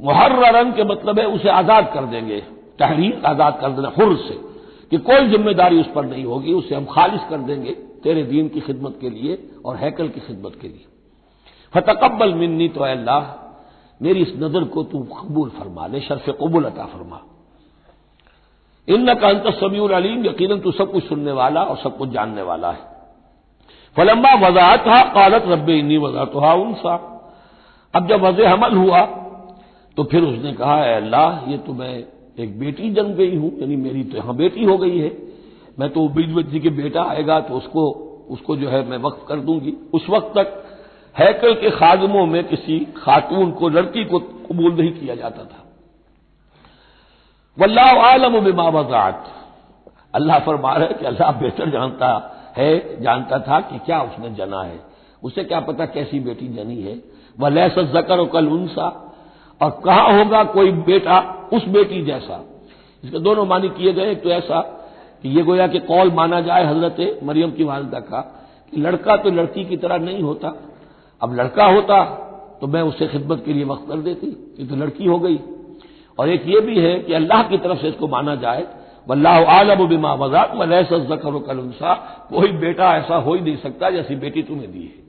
मुहर्रन 0.00 0.72
के 0.72 0.84
मतलब 0.84 1.18
है 1.18 1.26
उसे 1.26 1.48
आज़ाद 1.48 1.90
कर 1.94 2.04
देंगे। 2.04 2.40
तहरीर 2.78 3.22
आज़ाद 3.26 3.58
कर 3.60 3.70
देना 3.70 3.88
हुर 3.88 4.16
से। 4.16 4.52
कि 4.90 4.98
कोई 4.98 5.28
ज़िम्मेदारी 5.28 5.80
उस 5.80 5.86
पर 5.94 6.04
नहीं 6.04 6.24
होगी, 6.24 6.52
उसे 6.52 6.74
हम 6.74 6.84
खालिश 6.84 7.20
कर 7.30 7.38
देंगे 7.38 7.70
तेरे 7.72 8.22
दीन 8.22 8.48
की 8.48 8.60
खिदमत 8.60 8.98
के 9.00 9.10
लिए 9.10 9.50
और 9.64 9.76
हैकल 9.76 10.08
की 10.08 10.20
खिदमत 10.20 10.52
के 10.60 10.68
लिए। 10.68 10.84
फतकबल 11.74 12.34
मिन्नी 12.34 12.68
तो 12.68 12.80
अल्लाह 12.80 13.41
मेरी 14.00 14.22
इस 14.22 14.32
नज़र 14.38 14.64
को 14.66 14.82
तू 14.84 14.98
कबूल 15.10 15.48
फरमा 15.50 15.86
ले, 15.86 16.00
शर्फ 16.00 16.28
कबूल 16.32 16.64
अता 16.64 16.84
फरमा। 16.86 17.20
इन 18.88 19.14
का 19.14 19.28
अंत 19.28 19.46
समीउल 19.54 19.92
अलीम 19.94 20.24
यकीन 20.26 20.58
तू 20.60 20.72
सब 20.72 20.92
कुछ 20.92 21.04
सुनने 21.04 21.32
वाला 21.32 21.62
और 21.62 21.76
सब 21.78 21.96
कुछ 21.98 22.08
जानने 22.10 22.42
वाला 22.42 22.70
है। 22.70 22.90
फलम्बा 23.96 24.34
वजात 24.38 24.86
हा 24.88 25.00
कालत 25.14 25.44
रब 25.48 25.68
इन्नी 25.70 25.98
वजात 25.98 26.32
हा 26.36 26.52
उनसा। 26.56 26.94
अब 27.94 28.08
जब 28.08 28.20
वज 28.20 28.40
हमल 28.42 28.76
हुआ 28.76 29.04
तो 29.96 30.04
फिर 30.04 30.22
उसने 30.24 30.52
कहा 30.54 30.76
अल्लाह, 30.94 31.50
ये 31.50 31.58
तो 31.58 31.72
मैं 31.74 31.94
एक 32.38 32.58
बेटी 32.58 32.90
जन्म 32.90 33.12
गई 33.14 33.36
हूँ, 33.36 33.50
यानी 33.60 33.76
मेरी 33.76 34.02
तो 34.04 34.16
यहाँ 34.16 34.34
बेटी 34.36 34.64
हो 34.64 34.76
गई 34.78 34.98
है। 34.98 35.10
मैं 35.78 35.88
तो 35.90 36.02
उबीद 36.02 36.48
जी 36.48 36.60
के 36.60 36.70
बेटा 36.72 37.02
आएगा 37.04 37.40
तो 37.40 37.54
उसको 37.54 37.90
उसको 38.30 38.56
जो 38.56 38.68
है 38.68 38.84
मैं 38.88 38.98
वक्त 38.98 39.24
कर 39.28 39.40
दूँगी। 39.40 39.72
उस 39.94 40.06
वक्त 40.10 40.32
तक 40.36 40.71
हैकल 41.18 41.54
के 41.54 41.70
खादमों 41.70 42.26
में 42.26 42.44
किसी 42.44 42.78
खातून 42.96 43.50
को, 43.50 43.68
लड़की 43.68 44.04
को 44.04 44.18
कबूल 44.18 44.72
नहीं 44.74 44.92
किया 44.92 45.14
जाता 45.14 45.44
था। 45.44 45.64
वल्लाह 47.58 47.86
आलम 47.86 48.40
बिमा 48.40 48.68
वजात। 48.68 49.24
अल्लाह 50.14 50.38
फरमा 50.38 50.72
रहे 50.72 50.94
कि 50.94 51.04
अल्लाह 51.04 51.32
बेहतर 51.32 51.70
जानता 51.70 52.38
है, 52.56 53.02
जानता 53.02 53.38
था 53.38 53.60
कि 53.60 53.78
क्या 53.78 54.00
उसने 54.00 54.30
जना 54.30 54.62
है। 54.62 54.80
उसे 55.22 55.44
क्या 55.44 55.60
पता 55.60 55.86
कैसी 55.86 56.20
बेटी 56.20 56.48
जनी 56.48 56.82
है। 56.82 57.02
वह 57.40 57.48
लैस 57.48 57.72
जकर 57.72 58.24
कल 58.24 58.48
उनसा। 58.48 59.08
और 59.62 59.70
कहा 59.84 60.18
होगा 60.18 60.44
कोई 60.44 60.72
बेटा 60.72 61.48
उस 61.52 61.68
बेटी 61.68 62.02
जैसा। 62.04 62.44
इसके 63.04 63.18
दोनों 63.18 63.46
मानी 63.46 63.68
किए 63.68 63.92
गए। 63.92 64.14
तो 64.14 64.30
ऐसा 64.30 64.60
कि 65.22 65.28
ये 65.28 65.42
गोया 65.42 65.66
कि 65.66 65.78
कौल 65.78 66.10
माना 66.10 66.40
जाए 66.40 66.64
हज़रत 66.64 67.20
मरियम 67.22 67.50
की 67.50 67.64
वालदा 67.64 68.00
का 68.00 68.20
कि 68.70 68.80
लड़का 68.80 69.16
तो 69.16 69.30
लड़की 69.30 69.64
की 69.64 69.76
तरह 69.76 69.98
नहीं 69.98 70.22
होता। 70.22 70.48
अब 71.22 71.34
लड़का 71.34 71.64
होता 71.66 72.04
तो 72.60 72.66
मैं 72.66 72.82
उससे 72.82 73.06
खिदमत 73.08 73.42
के 73.46 73.52
लिए 73.52 73.64
वक्त 73.64 73.88
कर 73.88 73.98
देती, 73.98 74.26
ये 74.58 74.66
तो 74.66 74.76
लड़की 74.76 75.06
हो 75.06 75.18
गई। 75.18 75.38
और 76.18 76.28
एक 76.28 76.42
ये 76.46 76.60
भी 76.60 76.78
है 76.78 76.98
कि 77.00 77.12
अल्लाह 77.14 77.42
की 77.42 77.58
तरफ़ 77.58 77.80
से 77.80 77.88
इसको 77.88 78.08
माना 78.08 78.34
जाए, 78.36 78.66
वल्लाह 79.06 79.50
आलम 79.52 79.86
बिमा 79.88 80.12
वजाक 80.16 80.54
वलैसर 80.56 81.16
कलसा 81.16 81.94
कोई 82.30 82.52
बेटा 82.58 82.96
ऐसा 82.96 83.16
हो 83.16 83.34
ही 83.34 83.40
नहीं 83.40 83.56
सकता 83.58 83.90
जैसी 83.90 84.16
बेटी 84.16 84.42
तुम्हें 84.42 84.70
दी 84.72 84.82
है। 84.82 85.00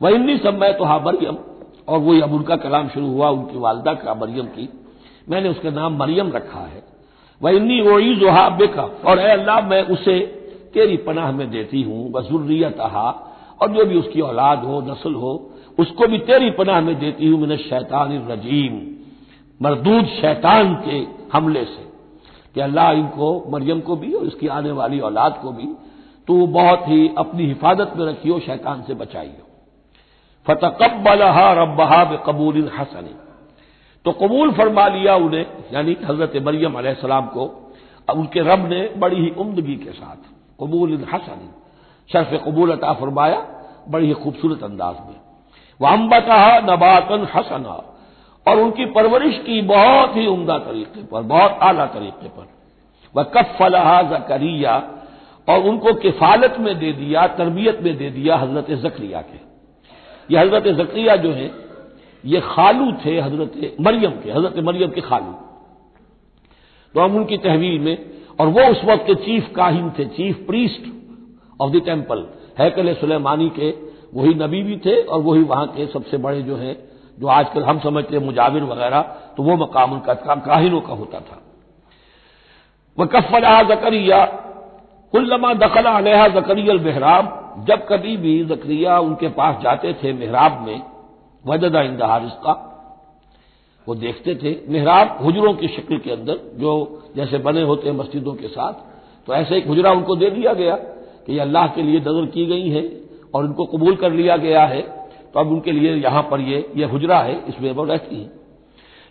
वह 0.00 0.10
इन्नी 0.10 0.36
समय 0.38 0.72
तो 0.72 0.84
हा 0.84 0.98
मरियम, 1.00 1.36
और 1.88 1.98
वही 1.98 2.20
अब 2.20 2.32
उनका 2.32 2.56
कलाम 2.58 2.88
शुरू 2.88 3.06
हुआ, 3.06 3.28
उनकी 3.30 3.58
वालदा 3.58 3.94
का 3.94 4.14
मरियम 4.16 4.46
की। 4.48 4.68
मैंने 5.28 5.48
उसका 5.48 5.70
नाम 5.70 5.98
मरियम 5.98 6.32
रखा 6.32 6.60
है। 6.60 6.82
वह 7.40 7.50
इन्नी 7.50 7.80
वही 7.82 8.14
जोहा 8.16 8.48
बेका, 8.56 8.82
और 8.82 9.18
अल्लाह 9.20 9.60
मैं 9.68 9.82
उसे 9.88 10.18
तेरी 10.74 10.96
पनाह 11.06 11.32
में 11.32 11.50
देती 11.50 11.82
हूँ 11.82 12.12
वजुर्रियत 12.12 12.80
और 13.62 13.70
जो 13.72 13.84
भी 13.84 13.98
उसकी 13.98 14.20
औलाद 14.20 14.64
हो, 14.64 14.80
नस्ल 14.82 15.14
हो, 15.14 15.32
उसको 15.78 16.06
भी 16.06 16.18
तेरी 16.20 16.50
पनाह 16.50 16.80
में 16.80 16.98
देती 16.98 17.26
हूँ 17.26 17.40
मैंने 17.40 17.56
शैतान 17.58 18.26
रजीम। 18.28 18.80
मरदूद 19.60 20.04
शैतान 20.20 20.74
के 20.84 20.98
हमले 21.32 21.64
से। 21.64 21.90
कि 22.54 22.60
अल्लाह 22.60 22.90
इनको, 22.92 23.28
मरियम 23.50 23.80
को 23.80 23.96
भी 23.96 24.12
और 24.12 24.26
इसकी 24.26 24.46
आने 24.48 24.70
वाली 24.70 25.00
औलाद 25.00 25.38
को 25.42 25.52
भी 25.52 25.66
तो 26.28 26.46
बहुत 26.46 26.88
ही 26.88 27.08
अपनी 27.18 27.46
हिफाजत 27.46 27.92
में 27.96 28.04
रखियो 28.06 28.38
शैतान 28.40 28.82
से 28.82 28.94
बचाइयो 28.94 29.46
फतकबलहा 30.46 31.52
रब्बहा 31.52 32.04
कबूल 32.26 32.70
हसन 32.76 33.08
तो 34.06 34.12
कबूल 34.12 34.52
फरमा 34.52 34.86
लिया 34.88 35.14
उन्हें, 35.16 35.46
यानी 35.74 35.96
हज़रत 36.04 36.32
मरियम 36.42 36.80
सलाम 36.92 37.26
को 37.26 37.44
उनके 38.08 38.40
रब 38.42 38.68
ने 38.68 38.80
बड़ी 38.96 39.16
ही 39.16 39.30
उमदगी 39.30 39.76
के 39.76 39.92
साथ। 39.92 40.20
कबूल 40.60 40.92
हसन 41.12 41.48
शर्फ 42.12 42.42
कबूल 42.44 42.72
अता 42.72 42.92
फरमाया, 42.92 43.46
बड़ी 43.88 44.06
ही 44.06 44.12
खूबसूरत 44.12 44.62
अंदाज 44.62 44.96
में। 45.08 45.16
वह 45.80 45.90
अम्बता 45.90 46.60
नबातन 46.60 47.28
हसना, 47.34 47.82
और 48.46 48.58
उनकी 48.58 48.86
परवरिश 48.86 49.38
की 49.38 49.62
बहुत 49.62 50.16
ही 50.16 50.26
उमदा 50.26 50.58
तरीके 50.58 51.02
पर, 51.02 51.22
बहुत 51.22 51.58
आला 51.62 51.86
तरीके 51.86 52.28
पर। 52.28 52.48
वह 53.16 53.22
कफ 53.22 53.56
फलाहा 53.58 54.02
जकरिया, 54.02 54.76
और 55.48 55.58
उनको 55.58 55.92
किफालत 55.92 56.56
में 56.58 56.78
दे 56.78 56.92
दिया, 56.92 57.26
तरबियत 57.26 57.80
में 57.82 57.96
दे 57.96 58.10
दिया 58.10 58.36
हज़रत 58.36 58.70
जक्रिया 58.70 59.20
के। 59.20 59.38
ये 60.34 60.40
हज़रत 60.40 60.68
जक्रिया 60.68 61.16
जो 61.16 61.32
है, 61.32 61.50
ये 62.24 62.40
खालू 62.40 62.92
थे 62.92 63.20
हज़रत 63.20 63.76
मरियम 63.80 64.10
के, 64.10 64.30
हज़रत 64.30 64.64
मरियम 64.64 64.90
के 64.90 65.00
खालू। 65.00 65.32
तो 66.94 67.00
हम 67.00 67.16
उनकी 67.16 67.36
तहवील 67.36 67.80
में, 67.80 68.10
और 68.40 68.46
वो 68.46 68.62
उस 68.62 68.84
वक्त 68.84 69.06
के 69.06 69.14
चीफ 69.14 69.52
काहिन 69.56 69.90
थे, 69.90 70.04
chief 70.04 70.46
priest 70.46 71.01
of 71.62 71.72
the 71.72 71.82
temple 71.86 72.26
हैकल 72.58 72.94
सुलेमानी 72.94 73.48
के, 73.50 73.70
वही 74.14 74.34
नबी 74.36 74.62
भी 74.62 74.76
थे 74.76 75.00
और 75.02 75.20
वही 75.22 75.42
वहाँ 75.44 75.66
के 75.68 75.86
सबसे 75.88 76.16
बड़े 76.18 76.42
जो 76.42 76.56
है, 76.56 76.72
जो 77.18 77.26
आजकल 77.28 77.62
हम 77.62 77.78
समझते 77.80 78.16
हैं 78.16 78.24
मुजाविर 78.24 78.64
वगैरह 78.64 79.00
तो 79.36 79.42
वो 79.42 79.56
मकाम 79.56 79.92
उनका 79.92 80.14
काहिनों 80.14 80.80
का 80.80 80.94
होता 80.94 81.20
था। 81.20 81.40
वह 82.98 83.06
कफला 83.10 83.62
जकरिया, 83.64 84.24
कुल्लमा 85.12 85.52
दखला 85.56 85.90
अलहा 85.92 86.28
जकरियल 86.30 86.80
मेहराब, 86.80 87.38
जब 87.68 87.86
कभी 87.88 88.16
भी 88.16 88.44
जक्रिया 88.46 88.98
उनके 89.00 89.28
पास 89.30 89.62
जाते 89.62 89.92
थे 89.94 90.12
मेहराब 90.14 90.60
में, 90.60 90.82
वजदा 91.44 91.82
इंदहा 91.82 92.16
रिश्ता 92.18 92.52
वो 93.86 93.94
देखते 93.96 94.34
थे। 94.34 94.50
मेहराब 94.68 95.18
हुजरों 95.24 95.52
की 95.54 95.68
शक्ल 95.68 95.98
के 95.98 96.10
अंदर, 96.10 96.36
जो 96.54 97.02
जैसे 97.16 97.38
बने 97.40 97.62
होते 97.62 97.88
हैं 97.88 97.96
मस्जिदों 97.96 98.34
के 98.34 98.48
साथ 98.48 98.72
तो 99.28 99.34
ऐसे 99.34 99.56
एक 99.56 99.66
हुजरा 99.66 99.90
उनको 99.92 100.16
दे 100.16 100.30
दिया 100.30 100.52
गया 100.54 100.76
कि 101.26 101.32
ये 101.32 101.40
अल्लाह 101.40 101.66
के 101.68 101.82
लिए 101.82 102.00
नज़र 102.00 102.26
की 102.28 102.46
गई 102.46 102.68
है 102.70 102.82
और 103.34 103.44
उनको 103.44 103.64
कबूल 103.66 103.96
कर 103.96 104.12
लिया 104.12 104.36
गया 104.38 104.64
है 104.66 104.80
तो 105.34 105.40
अब 105.40 105.52
उनके 105.52 105.72
लिए 105.72 105.94
यहाँ 105.96 106.22
पर 106.30 106.40
ये 106.42 106.64
ये 106.76 106.84
हुजरा 106.86 107.18
है 107.20 107.36
इसमें 107.48 107.70
वो 107.72 107.84
रहती 107.84 108.16
है। 108.16 108.30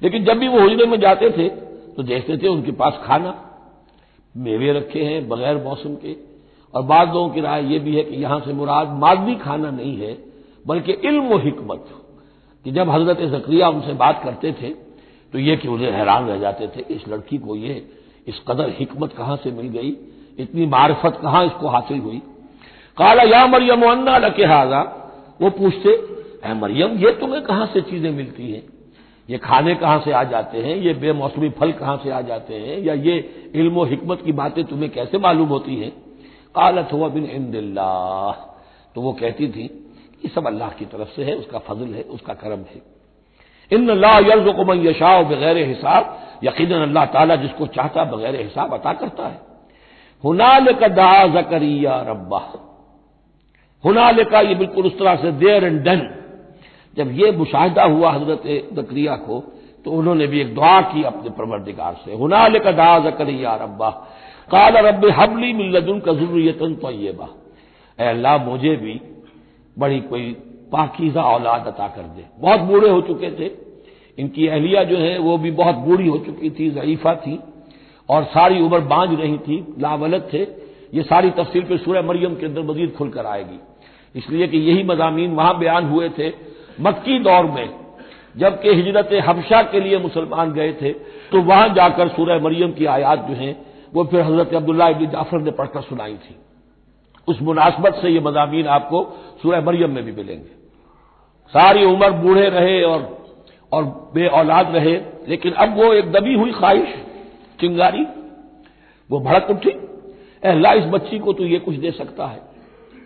लेकिन 0.01 0.25
जब 0.25 0.37
भी 0.37 0.47
वो 0.47 0.59
हुजरे 0.59 0.85
में 0.85 0.99
जाते 0.99 1.29
थे 1.29 1.47
तो 1.91 2.03
देखते 2.03 2.37
थे 2.37 2.47
उनके 2.47 2.71
पास 2.73 2.99
खाना, 3.03 3.33
मेवे 4.35 4.71
रखे 4.73 5.03
हैं 5.03 5.27
बगैर 5.29 5.57
मौसम 5.63 5.95
के, 5.95 6.15
और 6.73 6.83
बाद 6.83 7.07
लोगों 7.07 7.29
की 7.29 7.41
राय 7.41 7.65
यह 7.65 7.79
भी 7.79 7.95
है 7.95 8.03
कि 8.03 8.15
यहाँ 8.17 8.39
से 8.39 8.53
मुराद 8.53 8.93
मादवी 8.99 9.35
खाना 9.37 9.71
नहीं 9.71 9.95
है, 9.97 10.17
बल्कि 10.65 10.91
इल्म 10.93 11.27
व 11.27 11.39
हिकमत। 11.39 11.85
कि 12.65 12.71
जब 12.71 12.89
हज़रत 12.89 13.21
जक्रिया 13.31 13.69
उनसे 13.69 13.93
बात 13.95 14.21
करते 14.23 14.51
थे 14.53 14.69
तो 15.33 15.39
ये 15.39 15.55
कि 15.57 15.67
उन्हें 15.67 15.91
हैरान 15.91 16.27
रह 16.27 16.37
जाते 16.37 16.67
थे, 16.67 16.81
इस 16.89 17.07
लड़की 17.09 17.37
को 17.37 17.55
ये, 17.55 17.85
इस 18.27 18.39
कदर 18.47 18.69
हिकमत 18.79 19.13
कहाँ 19.13 19.35
से 19.37 19.51
मिल 19.51 19.67
गई? 19.69 19.91
इतनी 20.39 20.65
मार्फत 20.65 21.19
कहाँ 21.21 21.45
इसको 21.45 21.67
हासिल 21.67 21.99
हुई? 21.99 22.21
काला, 22.97 23.23
या 23.23 23.47
मरियम, 23.47 23.91
अन्ना 23.91 24.17
लके 24.17 24.45
हाजा? 24.45 24.81
वो 25.41 25.49
पूछते 25.49 25.89
है 26.47 26.59
मरियम, 26.59 26.91
ये 26.91 27.11
तुम्हें 27.11 27.41
कहाँ 27.43 27.65
से 27.65 27.81
चीज़ें 27.81 28.11
मिलती 28.11 28.51
हैं? 28.51 28.63
ये 29.29 29.37
खाने 29.37 29.75
कहाँ 29.75 29.99
से 29.99 30.11
आ 30.11 30.23
जाते 30.23 30.57
हैं? 30.57 30.75
ये 30.75 30.93
बेमौसमी 30.93 31.49
फल 31.49 31.71
कहाँ 31.71 31.97
से 32.03 32.11
आ 32.11 32.21
जाते 32.21 32.55
हैं? 32.55 32.79
या 32.79 32.93
ये 32.93 33.17
इल्म 33.55 33.85
हिकमत 33.85 34.21
की 34.21 34.31
बातें 34.31 34.63
तुम्हें 34.63 34.89
कैसे 34.91 35.17
मालूम 35.17 35.47
होती 35.47 35.75
हैं? 35.75 35.89
कालत 36.55 36.89
हुआ 36.93 37.07
बिन 37.07 37.25
इंदिल्ला 37.25 38.31
तो 38.95 39.01
वो 39.01 39.13
कहती 39.13 39.47
थी, 39.47 39.63
ये 40.25 40.29
सब 40.29 40.47
अल्लाह 40.47 40.69
की 40.69 40.85
तरफ़ 40.85 41.09
से 41.09 41.23
है, 41.23 41.35
उसका 41.35 41.59
फजल 41.59 41.93
है, 41.93 42.01
उसका 42.01 42.33
करम 42.33 42.59
है। 42.59 42.81
इन 43.71 43.81
मैं 43.81 44.75
यशाओ 44.75 45.23
बगैर 45.23 45.57
हिसाब। 45.57 46.19
यकीन 46.43 46.71
अल्लाह 46.71 47.05
ताला 47.05 47.35
जिसको 47.35 47.67
चाहता 47.67 48.03
बगैर 48.03 48.35
हिसाब 48.35 48.73
अता 48.73 48.93
करता 48.93 49.27
है। 49.27 49.50
हुनाल 50.23 50.73
का 50.73 50.87
दा 50.89 51.27
जकरिया 51.31 52.01
रब्बा। 52.01 52.41
हुनाल 53.83 54.23
का 54.23 54.39
ये 54.41 54.55
बिल्कुल 54.55 54.85
उस 54.85 54.97
तरह 54.99 55.15
से 55.15 55.31
देर 55.33 55.63
एंड 55.63 55.81
डन। 55.83 56.01
जब 56.97 57.11
ये 57.13 57.31
मुशाहिदा 57.31 57.83
हुआ 57.85 58.11
हज़रत 58.11 58.43
जक्रिया 58.73 59.15
को 59.17 59.43
तो 59.85 59.91
उन्होंने 59.91 60.27
भी 60.27 60.39
एक 60.41 60.53
दुआ 60.55 60.79
की 60.89 61.03
अपने 61.03 61.29
परवरदिगार 61.29 61.95
से 62.05 62.15
हुनाल 62.15 62.59
का 62.59 62.71
दा 62.73 62.87
जकरिया 63.01 63.55
रब्बा। 63.55 63.89
काला 64.49 64.79
रब 64.79 65.05
हबली 65.19 65.53
मिल्लदुन 65.53 65.99
का 65.99 66.13
जरूरियतन 66.13 66.73
तयबा 66.75 67.27
अल्लाह, 67.99 68.37
मुझे 68.37 68.75
भी 68.75 68.99
बड़ी 69.77 69.99
कोई 70.01 70.31
पाकिजा 70.71 71.21
औलाद 71.23 71.67
अता 71.67 71.87
कर 71.87 72.01
दे। 72.01 72.25
बहुत 72.39 72.59
बूढ़े 72.61 72.89
हो 72.89 73.01
चुके 73.01 73.29
थे। 73.31 73.49
इनकी 74.17 74.47
अहलिया 74.47 74.83
जो 74.83 74.97
है, 74.97 75.17
वो 75.17 75.37
भी 75.37 75.51
बहुत 75.53 75.75
बूढ़ी 75.77 76.07
हो 76.07 76.17
चुकी 76.17 76.49
थी, 76.49 76.69
जईफा 76.71 77.13
थी। 77.15 77.39
और 78.11 78.23
सारी 78.25 78.61
उम्र 78.61 78.79
बांझ 78.85 79.09
रही 79.11 79.37
थी, 79.37 79.65
लावलत 79.79 80.29
थे। 80.33 80.41
ये 80.93 81.03
सारी 81.03 81.29
तफसील 81.31 81.63
फिर 81.63 81.77
सूर्य 81.79 82.01
मरियम 82.03 82.35
के 82.35 82.45
अंदर 82.45 82.61
मजीद 82.63 82.93
खुलकर 82.93 83.25
आएगी। 83.25 83.59
इसलिए 84.15 84.47
कि 84.47 84.57
यही 84.59 84.83
मजामी 84.83 85.27
वहाँ 85.29 85.57
बयान 85.59 85.85
हुए 85.89 86.09
थे, 86.09 86.29
मक्की 86.79 87.19
दौर 87.19 87.45
में। 87.47 87.69
जबकि 88.37 88.69
हिजरत 88.71 89.09
हबशा 89.25 89.61
के 89.63 89.79
लिए 89.79 89.97
मुसलमान 89.99 90.51
गए 90.53 90.71
थे 90.73 90.91
तो 91.31 91.41
वहाँ 91.41 91.67
जाकर 91.69 92.07
सूर्य 92.09 92.39
मरियम 92.39 92.71
की 92.71 92.85
आयात 92.87 93.25
जो 93.27 93.33
है, 93.35 93.55
वो 93.93 94.03
फिर 94.03 94.21
हज़रत 94.21 94.53
अब्दुल्ला 94.55 94.87
इबन 94.87 95.05
जाफ़र 95.07 95.39
ने 95.41 95.51
पढ़कर 95.51 95.81
सुनाई 95.81 96.13
थी। 96.15 96.35
उस 97.27 97.41
मुनासबत 97.41 97.95
से 97.95 98.09
ये 98.09 98.19
मजामी 98.19 98.63
आपको 98.69 99.03
सूर्य 99.41 99.59
मरियम 99.61 99.91
में 99.91 100.03
भी 100.03 100.11
मिलेंगे। 100.11 100.49
सारी 101.53 101.85
उम्र 101.85 102.09
बूढ़े 102.13 102.47
रहे 102.49 102.81
और 102.83 102.99
और 103.71 103.83
बे 104.13 104.27
औलाद 104.29 104.75
रहे, 104.75 104.95
लेकिन 105.27 105.51
अब 105.53 105.77
वो 105.77 105.91
एक 105.93 106.11
दबी 106.11 106.33
हुई 106.33 106.51
ख्वाहिश 106.51 106.95
चिंगारी, 107.61 108.05
वो 109.09 109.19
भड़क 109.19 109.49
उठी 109.49 109.71
अल्लाह 110.43 110.73
इस 110.73 110.85
बच्ची 110.87 111.19
को 111.19 111.33
तो 111.33 111.45
ये 111.45 111.59
कुछ 111.59 111.75
दे 111.75 111.91
सकता 111.91 112.25
है। 112.25 112.39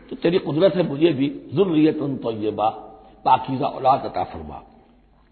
तो 0.10 0.16
तेरी 0.16 0.38
कुदरत 0.38 0.76
है 0.76 0.88
मुझे 0.90 1.12
भी 1.14 1.28
जुर्रियत 1.54 2.00
तो 2.24 2.32
ये 2.34 2.52
बा 2.52 2.70
पाकिजा 3.26 3.68
औलाद 3.68 4.06
अता 4.06 4.24
फरमा। 4.24 4.62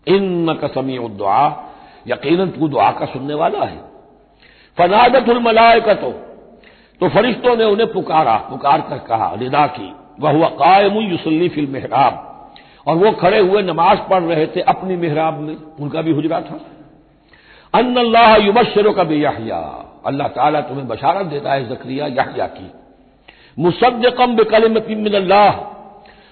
इन 0.07 0.53
कसमी 0.63 0.97
दुआ 1.17 1.41
यकीन 2.07 2.49
तू 2.49 2.67
दुआ 2.67 2.89
का 2.91 3.05
सुनने 3.05 3.33
वाला 3.33 3.65
है। 3.65 3.77
फनादत 4.77 5.29
मलायकतो 5.41 6.11
तो 7.01 7.09
फरिश्तों 7.09 7.55
ने 7.57 7.65
उन्हें 7.65 7.91
पुकारा, 7.93 8.35
पुकार 8.49 8.81
कर 8.81 8.97
कहा 9.07 9.35
निदा 9.35 9.65
की 9.67 9.93
वह 10.19 10.31
हुआ 10.31 10.47
कायम 10.57 10.97
युसली 11.01 11.49
फिल 11.49 11.67
मेहराब। 11.67 12.29
और 12.87 12.95
वो 12.95 13.11
खड़े 13.11 13.39
हुए 13.39 13.61
नमाज़ 13.61 13.99
पढ़ 14.09 14.23
रहे 14.23 14.45
थे 14.47 14.61
अपनी 14.63 14.95
मेहराब 14.95 15.39
में, 15.39 15.55
उनका 15.79 16.01
भी 16.01 16.11
हुजरा 16.11 16.41
था। 16.41 16.59
अन 17.73 17.95
अल्लाह 17.97 18.35
युबशरों 18.37 18.93
का 18.93 19.03
भी 19.03 19.23
याहिया 19.23 19.57
अल्लाह 20.05 20.27
ताला 20.29 20.61
तुम्हें 20.63 20.87
बशारत 20.87 21.25
देता 21.27 21.53
है 21.53 21.67
जक्रिया 21.69 22.07
याहिया 22.09 22.47
की। 22.47 22.69
मुसद 23.57 24.05
कम 24.17 24.35
बेकलमत 24.35 25.15
अल्लाह 25.15 25.51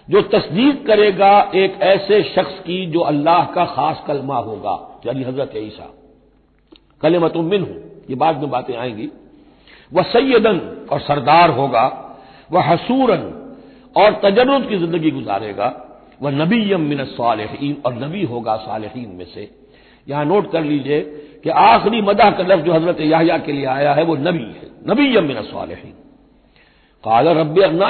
जो 0.08 0.22
तस्दीक 0.30 0.86
करेगा 0.88 1.32
एक 1.56 1.82
ऐसे 1.84 2.22
शख्स 2.26 2.60
की 2.60 2.86
जो 2.86 3.00
अल्लाह 3.08 3.46
का 3.54 3.66
खास 3.68 4.04
कलमा 4.08 4.38
होगा 4.40 4.76
यानी 5.06 5.24
हज़रत 5.24 5.52
ईसा। 5.58 5.88
कलमत 7.02 7.38
मिन 7.38 7.62
हूँ 7.62 7.78
ये 8.10 8.16
बाद 8.16 8.38
में 8.38 8.50
बातें 8.50 8.76
आएँगी। 8.78 9.10
वह 9.92 10.04
सैदन 10.06 10.60
और 10.92 11.00
सरदार 11.02 11.50
होगा। 11.50 11.86
वह 12.50 12.64
हसूरन 12.64 13.24
और 13.96 14.20
तजरुद 14.24 14.68
की 14.70 14.78
ज़िंदगी 14.78 15.12
गुजारेगा। 15.12 15.68
वह 16.22 16.32
नबीयम 16.34 16.82
मिन 16.82 17.04
सालहीन 17.08 17.82
और 17.86 17.94
नबी 17.96 18.24
होगा 18.26 18.56
सालहीन 18.58 19.10
में 19.10 19.26
से। 19.26 19.50
यहाँ 20.08 20.26
नोट 20.26 20.52
कर 20.52 20.64
लीजिए 20.64 21.00
कि 21.46 21.50
आखिरी 21.50 22.02
मदा 22.02 22.30
का 22.32 22.44
लफ्ज 22.44 22.64
जो 22.64 22.74
हज़रत 22.74 23.00
याहिया 23.02 23.38
के 23.38 23.52
लिए 23.52 23.66
आया 23.66 23.94
है, 23.94 24.04
वो 24.04 24.16
नबी 24.16 24.44
है। 24.52 24.70
नबीयम 24.90 25.24
मिन 25.24 25.42
सालहीन। 25.42 25.94
काल 27.04 27.28
रब 27.28 27.60
अन्ना 27.62 27.90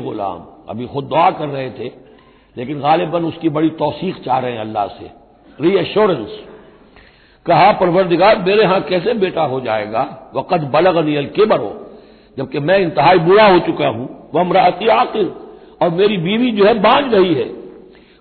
गुलाम। 0.00 0.46
अभी 0.68 0.86
खुद 0.86 1.04
दुआ 1.04 1.30
कर 1.30 1.48
रहे 1.48 1.70
थे, 1.70 1.90
लेकिन 2.56 2.80
गालिबन 2.80 3.24
उसकी 3.24 3.48
बड़ी 3.48 3.70
तोसीक 3.70 4.22
चाह 4.24 4.38
रहे 4.38 4.52
हैं 4.52 4.60
अल्लाह 4.60 4.86
से। 4.88 5.10
रीएश्योरेंस 5.58 6.38
कहा, 7.46 7.72
परवरदिगार, 7.72 8.38
मेरे 8.38 8.62
यहाँ 8.62 8.80
कैसे 8.80 9.14
बेटा 9.14 9.42
हो 9.42 9.60
जाएगा? 9.60 10.02
वक़द 10.34 10.62
बलग 10.64 10.98
नियल 11.04 11.26
के 11.26 11.44
बरो 11.44 11.72
जबकि 12.36 12.58
मैं 12.58 12.78
इंतहाई 12.78 13.18
बुरा 13.18 13.46
हो 13.46 13.58
चुका 13.58 13.88
हूँ। 13.88 14.08
वह 14.34 14.40
अमराती 14.40 14.88
आकिर, 14.88 15.34
और 15.82 15.90
मेरी 15.90 16.16
बीवी 16.16 16.50
जो 16.50 16.64
है 16.64 16.74
बांझ 16.74 17.14
रही 17.14 17.34
है। 17.34 17.44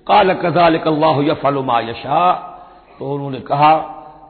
काल 0.07 0.33
कजाल 0.33 0.77
अल्लाह 0.77 1.21
यफलुमा 1.21 1.79
यशा। 1.79 2.31
तो 2.99 3.13
उन्होंने 3.13 3.39
कहा 3.39 3.73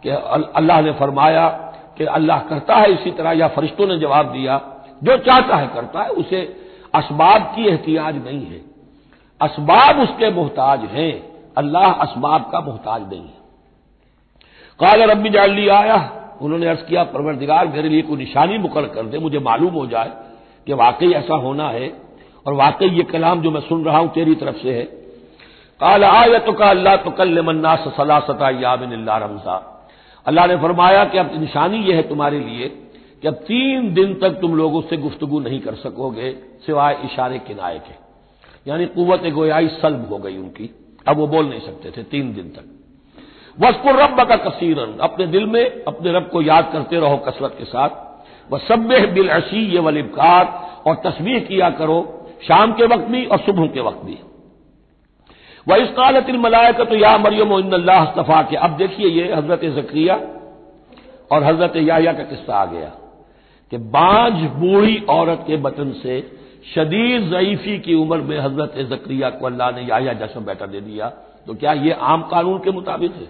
कि 0.03 0.09
अल्लाह 0.09 0.81
ने 0.81 0.91
फरमाया 0.91 1.47
कि 1.97 2.05
अल्लाह 2.05 2.39
करता 2.39 2.75
है 2.75 2.91
इसी 2.91 3.11
तरह, 3.11 3.31
या 3.31 3.47
फरिश्तों 3.47 3.87
ने 3.87 3.97
जवाब 3.97 4.31
दिया, 4.31 4.61
जो 5.03 5.17
चाहता 5.17 5.55
है 5.55 5.67
करता 5.67 6.03
है, 6.03 6.09
उसे 6.09 6.41
असबाब 6.95 7.41
की 7.55 7.67
एहतियाज 7.67 8.15
नहीं 8.25 8.45
है। 8.45 8.61
असबाब 9.41 9.99
उसके 9.99 10.29
मोहताज 10.31 10.79
हैं, 10.79 11.13
अल्लाह 11.57 11.91
असबाब 11.91 12.49
का 12.51 12.59
मोहताज 12.59 13.01
नहीं 13.01 13.21
है। 13.21 13.41
काल 14.79 15.01
रबी 15.01 15.29
जाली 15.29 15.67
आया, 15.67 15.97
उन्होंने 16.41 16.67
अर्ज़ 16.67 16.81
किया, 16.81 17.03
परवरदिगार, 17.03 17.67
मेरे 17.67 17.89
लिए 17.89 18.01
कोई 18.01 18.17
निशानी 18.17 18.57
मुकर 18.57 18.85
कर 18.85 19.03
दे, 19.03 19.19
मुझे 19.19 19.39
मालूम 19.39 19.73
हो 19.73 19.85
जाए 19.87 20.11
कि 20.67 20.73
वाकई 20.73 21.11
ऐसा 21.11 21.35
होना 21.35 21.69
है, 21.69 21.91
और 22.45 22.53
वाकई 22.53 22.89
ये 22.89 23.03
कलाम 23.03 23.41
जो 23.41 23.51
मैं 23.51 23.61
सुन 23.61 23.85
रहा 23.85 23.97
हूँ 23.97 24.13
तेरी 24.13 24.35
तरफ़ 24.35 24.57
से 24.57 24.73
है। 24.73 24.83
काल 25.79 26.03
आयत 26.03 26.45
का 26.59 26.69
अल्लाह 26.69 26.95
तो 26.95 27.11
कल 27.11 27.41
मन्ना 27.41 27.75
सलासता 27.75 28.49
याबिन 28.49 29.05
रमजा। 29.09 29.72
अल्लाह 30.25 30.47
ने 30.47 30.55
फरमाया 30.57 31.03
कि 31.05 31.17
अब 31.17 31.31
निशानी 31.39 31.77
यह 31.77 31.95
है 31.95 32.03
तुम्हारे 32.09 32.39
लिए 32.39 32.67
कि 33.21 33.27
अब 33.27 33.33
तीन 33.33 33.93
दिन 33.93 34.13
तक 34.13 34.39
तुम 34.41 34.55
लोगों 34.55 34.81
से 34.81 34.97
गुफ्तगु 34.97 35.39
नहीं 35.39 35.59
कर 35.59 35.75
सकोगे, 35.75 36.31
सिवाय 36.65 36.97
इशारे 37.05 37.39
किनाए 37.39 37.79
के 37.79 38.01
यानी 38.67 38.85
कुत 38.85 39.27
गोयाई 39.29 39.67
सल्ब 39.67 40.07
हो 40.09 40.17
गई 40.17 40.37
उनकी। 40.37 40.69
अब 41.07 41.17
वो 41.17 41.27
बोल 41.27 41.45
नहीं 41.45 41.59
सकते 41.59 41.91
थे 41.91 42.03
तीन 42.03 42.33
दिन 42.33 42.49
तक। 42.49 42.65
वस्कुर 43.57 43.95
रब 43.95 44.17
का 44.19 44.35
कसीरन, 44.39 44.97
अपने 45.01 45.27
दिल 45.27 45.45
में 45.45 45.83
अपने 45.83 46.11
रब 46.11 46.29
को 46.29 46.41
याद 46.41 46.69
करते 46.73 46.99
रहो 46.99 47.17
कसरत 47.17 47.55
के 47.57 47.65
साथ। 47.65 48.51
वह 48.51 48.59
सब 48.59 48.87
बिल 49.13 49.29
अशी 49.29 49.65
ये 49.65 49.79
वलिबकार 49.79 50.45
और 50.87 51.01
तस्वीर 51.05 51.39
किया 51.39 51.69
करो 51.69 51.99
शाम 52.47 52.73
के 52.73 52.85
वक्त 52.85 53.05
भी 53.05 53.25
और 53.25 53.39
सुबह 53.39 53.67
के 53.67 53.81
वक्त 53.81 54.05
भी। 54.05 54.17
वह 55.67 55.77
इस 55.77 55.89
कालतिल 55.91 56.37
मलायका 56.37 56.83
तो 56.83 56.95
या 56.95 57.17
मरियम 57.17 57.53
इन्लास्तफ़ा 57.53 58.41
के 58.43 58.55
अब 58.57 58.77
देखिए 58.77 59.07
ये 59.09 59.33
हज़रत 59.33 59.65
जक्रिया 59.75 60.15
और 61.31 61.43
हज़रत 61.43 61.75
याहिया 61.77 62.13
का 62.13 62.23
किस्सा 62.25 62.55
आ 62.55 62.65
गया 62.65 62.91
कि 63.71 63.77
बांझ 63.91 64.33
बूढ़ी 64.53 64.97
औरत 65.09 65.43
के 65.47 65.57
बटन 65.59 65.91
से 66.01 66.19
शदीद 66.73 67.29
ज़यीफी 67.29 67.77
की 67.79 67.93
उम्र 67.93 68.17
में 68.23 68.37
हज़रत 68.39 68.77
जक्रिया 68.89 69.29
को 69.29 69.45
अल्लाह 69.45 69.71
ने 69.71 69.81
याहिया 69.81 70.13
जैसा 70.15 70.39
बेटा 70.41 70.65
दे 70.65 70.81
दिया 70.81 71.09
तो 71.47 71.53
क्या 71.55 71.73
ये 71.79 71.91
आम 72.09 72.21
कानून 72.31 72.59
के 72.59 72.71
मुताबिक 72.71 73.15
है 73.15 73.29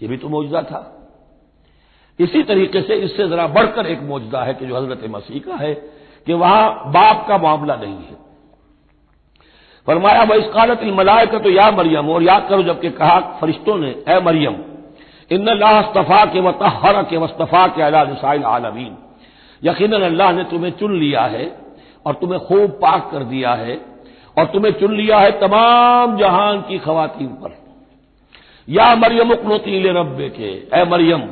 ये 0.00 0.08
भी 0.08 0.16
तो 0.16 0.28
मौजदा 0.28 0.62
था 0.64 0.82
इसी 2.18 2.42
तरीके 2.42 2.82
से 2.82 2.94
इससे 3.00 3.28
जरा 3.28 3.46
बढ़कर 3.48 3.86
एक 3.86 4.02
मौजदा 4.02 4.42
है 4.42 4.54
कि 4.54 4.66
जो 4.66 4.76
हज़रत 4.76 5.04
मसीह 5.10 5.40
का 5.40 5.56
है 5.56 5.74
कि 6.26 6.32
वहाँ 6.34 6.92
बाप 6.92 7.24
का 7.28 7.38
मामला 7.38 7.76
नहीं 7.76 7.96
है 7.96 8.25
फरमाया, 9.86 10.22
वह 10.22 10.36
इस 10.36 10.44
कालत 10.44 10.80
मलाय 10.84 11.26
का 11.26 11.38
तो 11.38 11.50
या 11.50 11.70
मरियम, 11.70 12.08
और 12.08 12.22
याद 12.22 12.46
करो 12.48 12.62
जबकि 12.62 12.90
कहा 12.90 13.20
फरिश्तों 13.20 13.76
ने, 13.78 13.94
ए 14.08 14.20
मरियम 14.20 14.56
इन 15.30 15.46
अल्लाहस्तफ़ा 15.46 16.24
के 16.24 16.40
व 16.40 16.54
के 17.02 17.16
वस्तफ़ा 17.16 17.66
के 17.66 17.82
अलासाइल 17.82 18.42
आलमीन. 18.42 18.96
यकीन 19.64 19.92
अल्लाह 19.92 20.32
ने 20.32 20.44
तुम्हें 20.44 20.70
चुन 20.70 20.98
लिया 20.98 21.22
है, 21.22 21.56
और 22.06 22.14
तुम्हें 22.14 22.40
खूब 22.40 22.70
पाक 22.70 23.08
कर 23.12 23.18
दिया 23.18 23.54
है, 23.54 23.80
और 24.38 24.44
तुम्हें 24.44 24.72
चुन 24.72 24.96
लिया 24.96 25.18
है 25.18 25.30
तमाम 25.40 26.16
जहान 26.16 26.60
की 26.60 26.78
खातन 26.78 27.26
पर। 27.26 27.56
या 28.68 28.94
मरियम 28.94 29.30
उकनोती 29.30 29.88
रब 29.88 30.18
के 30.20 30.80
ए 30.80 30.84
मरियम, 30.84 31.22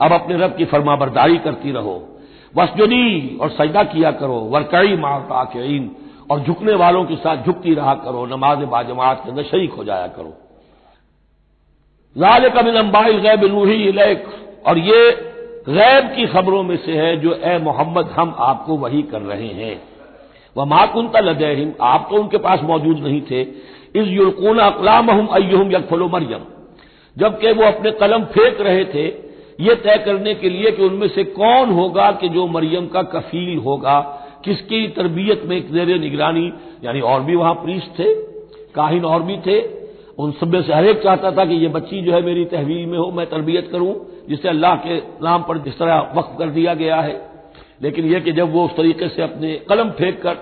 अब 0.00 0.12
अपने 0.12 0.36
रब 0.36 0.56
की 0.56 0.64
फरमाबरदारी 0.64 1.38
करती 1.38 1.72
रहो। 1.72 2.18
वसजुदी 2.56 3.38
और 3.40 3.50
सजदा 3.50 3.82
किया 3.82 4.10
करो, 4.10 4.34
वरकई 4.34 4.96
माता 4.96 5.44
के 5.44 5.66
और 6.30 6.40
झुकने 6.40 6.74
वालों 6.74 7.04
के 7.04 7.16
साथ 7.16 7.36
झुकती 7.36 7.74
रहा 7.74 7.94
करो, 7.94 8.26
नमाज़ 8.26 8.58
बाजमात 8.58 9.24
के 9.24 9.30
अंदर 9.30 9.42
शरीक 9.42 9.72
हो 9.72 9.84
जाया 9.84 10.06
करो। 10.06 10.34
लाल 12.18 12.48
कबिल 12.48 12.76
अम्बाई 12.76 13.20
गैब 13.20 13.44
नूही 13.44 13.88
इलेक। 13.88 14.24
और 14.66 14.78
ये 14.78 15.10
गैब 15.68 16.16
की 16.16 16.26
खबरों 16.26 16.62
में 16.62 16.76
से 16.76 16.92
है 16.92 17.16
जो, 17.16 17.34
ए 17.34 17.58
मोहम्मद, 17.58 18.06
हम 18.06 18.36
आपको 18.38 18.76
वही 18.76 19.02
कर 19.02 19.22
रहे 19.22 19.46
हैं। 19.46 19.82
वह 20.56 20.64
माकुंता 20.64 21.20
लदहिम, 21.20 21.72
आप 21.80 22.08
तो 22.10 22.16
उनके 22.16 22.38
पास 22.38 22.60
मौजूद 22.62 22.98
नहीं 22.98 23.22
थे। 23.22 23.42
इस 23.96 24.08
युलकून 24.08 24.58
अकलाम 24.58 25.10
हम 25.10 25.26
अयुम 25.26 25.72
यकफलो 25.72 26.08
मरियम। 26.08 26.40
जबकि 27.18 27.52
वो 27.52 27.64
अपने 27.64 27.90
कलम 27.90 28.24
फेंक 28.24 28.60
रहे 28.60 28.84
थे। 28.84 29.24
ये 29.60 29.74
तय 29.74 29.98
करने 29.98 30.34
के 30.34 30.48
लिए 30.48 30.70
कि 30.70 30.82
उनमें 30.82 31.08
से 31.08 31.24
कौन 31.24 31.70
होगा 31.70 32.12
कि 32.12 32.28
जो 32.28 32.46
मरियम 32.46 32.86
का 32.86 33.02
कफील 33.02 33.58
होगा। 33.58 34.20
किसकी 34.44 34.88
तरबियत 34.88 35.42
में 35.44 35.56
एक 35.56 35.72
जेर 35.72 35.98
निगरानी, 35.98 36.52
यानी 36.84 37.00
और 37.00 37.20
भी 37.20 37.34
वहाँ 37.36 37.54
प्रीस 37.54 37.82
थे, 37.98 38.14
काहिन 38.74 39.04
और 39.04 39.22
भी 39.22 39.36
थे, 39.36 39.60
उन 40.18 40.32
सब 40.32 40.52
में 40.52 40.62
से 40.62 40.72
हर 40.72 40.84
एक 40.84 41.02
चाहता 41.02 41.30
था 41.30 41.44
कि 41.44 41.54
ये 41.54 41.68
बच्ची 41.68 42.00
जो 42.00 42.12
है 42.12 42.22
मेरी 42.22 42.44
तहवील 42.44 42.86
में 42.86 42.98
हो, 42.98 43.10
मैं 43.10 43.26
तरबियत 43.26 43.68
करूँ, 43.72 43.94
जिसे 44.28 44.48
अल्लाह 44.48 44.76
के 44.76 44.96
नाम 45.22 45.42
पर 45.42 45.58
जिस 45.58 45.78
तरह 45.78 46.12
वक्फ 46.16 46.36
कर 46.38 46.46
दिया 46.46 46.74
गया 46.74 46.96
है। 46.96 47.20
लेकिन 47.82 48.04
यह 48.04 48.20
कि 48.20 48.32
जब 48.32 48.52
वो 48.52 48.64
उस 48.64 48.76
तरीके 48.76 49.08
से 49.08 49.22
अपने 49.22 49.54
कलम 49.68 49.90
फेंक 49.90 50.22
कर 50.22 50.34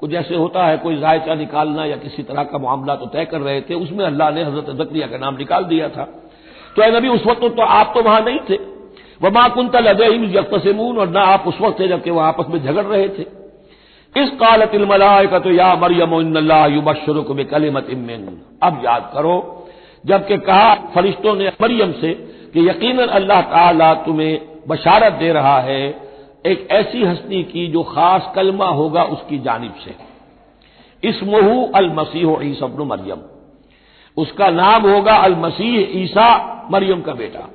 कुछ 0.00 0.14
ऐसे 0.14 0.36
होता 0.36 0.66
है, 0.66 0.76
कोई 0.76 0.96
जायचा 0.96 1.34
निकालना 1.34 1.84
या 1.84 1.96
किसी 1.96 2.22
तरह 2.22 2.42
का 2.42 2.58
मामला 2.58 2.94
तो 2.94 3.06
तय 3.06 3.24
कर 3.24 3.40
रहे 3.40 3.60
थे, 3.60 3.74
उसमें 3.74 4.04
अल्लाह 4.04 4.30
ने 4.30 4.44
हज़रत 4.44 4.70
जक्रिया 4.70 5.06
का 5.06 5.18
नाम 5.18 5.36
निकाल 5.36 5.64
दिया 5.64 5.88
था। 5.88 6.04
तो 6.76 6.98
नबी, 6.98 7.08
उस 7.08 7.26
वक्त 7.26 7.40
तो 7.40 7.62
आप 7.62 7.92
तो 7.94 8.02
वहाँ 8.02 8.20
नहीं 8.20 8.38
थे। 8.50 8.58
वह 9.22 9.30
माकुंतल 9.30 9.86
अजहिम 9.86 10.24
यकतसमून, 10.24 10.98
और 10.98 11.08
ना 11.08 11.20
आप 11.20 11.44
उस 11.46 11.60
वक्त 11.60 11.80
थे 11.80 11.88
जबकि 11.88 12.10
वह 12.10 12.24
आपस 12.24 12.46
में 12.48 12.62
झगड़ 12.62 12.84
रहे 12.84 13.08
थे। 13.08 13.39
इस 14.14 14.30
कालतिल 14.30 14.84
मलाय 14.86 15.26
का 15.26 15.38
तो 15.38 15.50
या 15.50 15.74
मरियम 15.76 16.14
युबशरुक 16.66 17.30
में 17.30 17.44
कलिमत 17.46 17.86
इमिन 17.90 18.26
अब 18.62 18.82
याद 18.84 19.10
करो, 19.14 19.36
जबकि 20.04 20.38
कहा 20.38 20.74
फरिश्तों 20.94 21.34
ने 21.36 21.48
मरियम 21.62 21.92
से 21.92 22.12
कि 22.54 22.68
यकीन 22.68 22.98
अल्लाह 22.98 23.40
ताला 23.48 23.92
तुम्हें 23.94 24.40
बशारत 24.68 25.12
दे 25.12 25.32
रहा 25.32 25.58
है, 25.60 25.82
एक 26.46 26.68
ऐसी 26.70 27.04
हस्ती 27.04 27.42
की 27.44 27.66
जो 27.66 27.82
खास 27.84 28.32
कलमा 28.34 28.66
होगा 28.70 29.02
उसकी 29.06 29.38
जानब 29.38 29.74
से। 29.84 29.94
इसमहू 31.02 31.64
अल 31.74 31.90
मसीह 31.90 32.44
ईसबन 32.44 32.86
मरियम। 32.86 33.20
उसका 34.16 34.48
नाम 34.50 34.90
होगा 34.90 35.16
अल 35.18 35.34
मसीह 35.36 36.00
ईसा 36.00 36.28
मरियम 36.72 37.00
का 37.00 37.12
बेटा। 37.14 37.48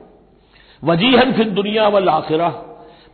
वजीहन 0.84 1.32
फिर 1.34 1.50
दुनिया 1.52 1.88
वाल 1.88 2.10
आखिरा। 2.10 2.48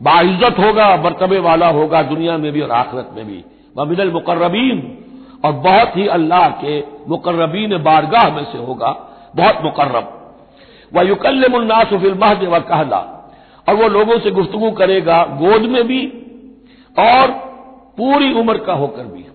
बाइज्जत 0.01 0.59
होगा, 0.59 0.95
मरतबे 0.97 1.39
वाला 1.39 1.67
होगा 1.67 2.01
दुनिया 2.01 2.37
में 2.37 2.51
भी 2.51 2.61
और 2.61 2.71
आखिरत 2.71 3.09
में 3.15 3.25
भी। 3.27 3.43
वमिनल 3.77 4.11
मुकर्रबीन, 4.11 4.97
और 5.45 5.51
बहुत 5.51 5.97
ही 5.97 6.07
अल्लाह 6.07 6.49
के 6.49 6.79
मुकर्रबीन 7.09 7.77
बारगाह 7.77 8.29
में 8.29 8.43
से 8.43 8.57
होगा, 8.57 8.91
बहुत 9.35 9.63
मुकर्रब। 9.63 10.17
वह 10.93 11.01
युकल्लमन्नास 11.01 11.87
फिल 11.87 12.13
महद 12.13 12.43
व 12.43 12.59
कहला, 12.59 12.97
और 13.67 13.75
वो 13.75 13.87
लोगों 13.87 14.19
से 14.19 14.31
गुफ्तगु 14.31 14.71
करेगा, 14.71 15.23
गोद 15.23 15.61
में 15.61 15.83
भी, 15.87 16.05
और 16.95 17.27
पूरी 17.97 18.33
उम्र 18.33 18.57
का 18.57 18.73
होकर 18.73 19.03
भी। 19.03 19.25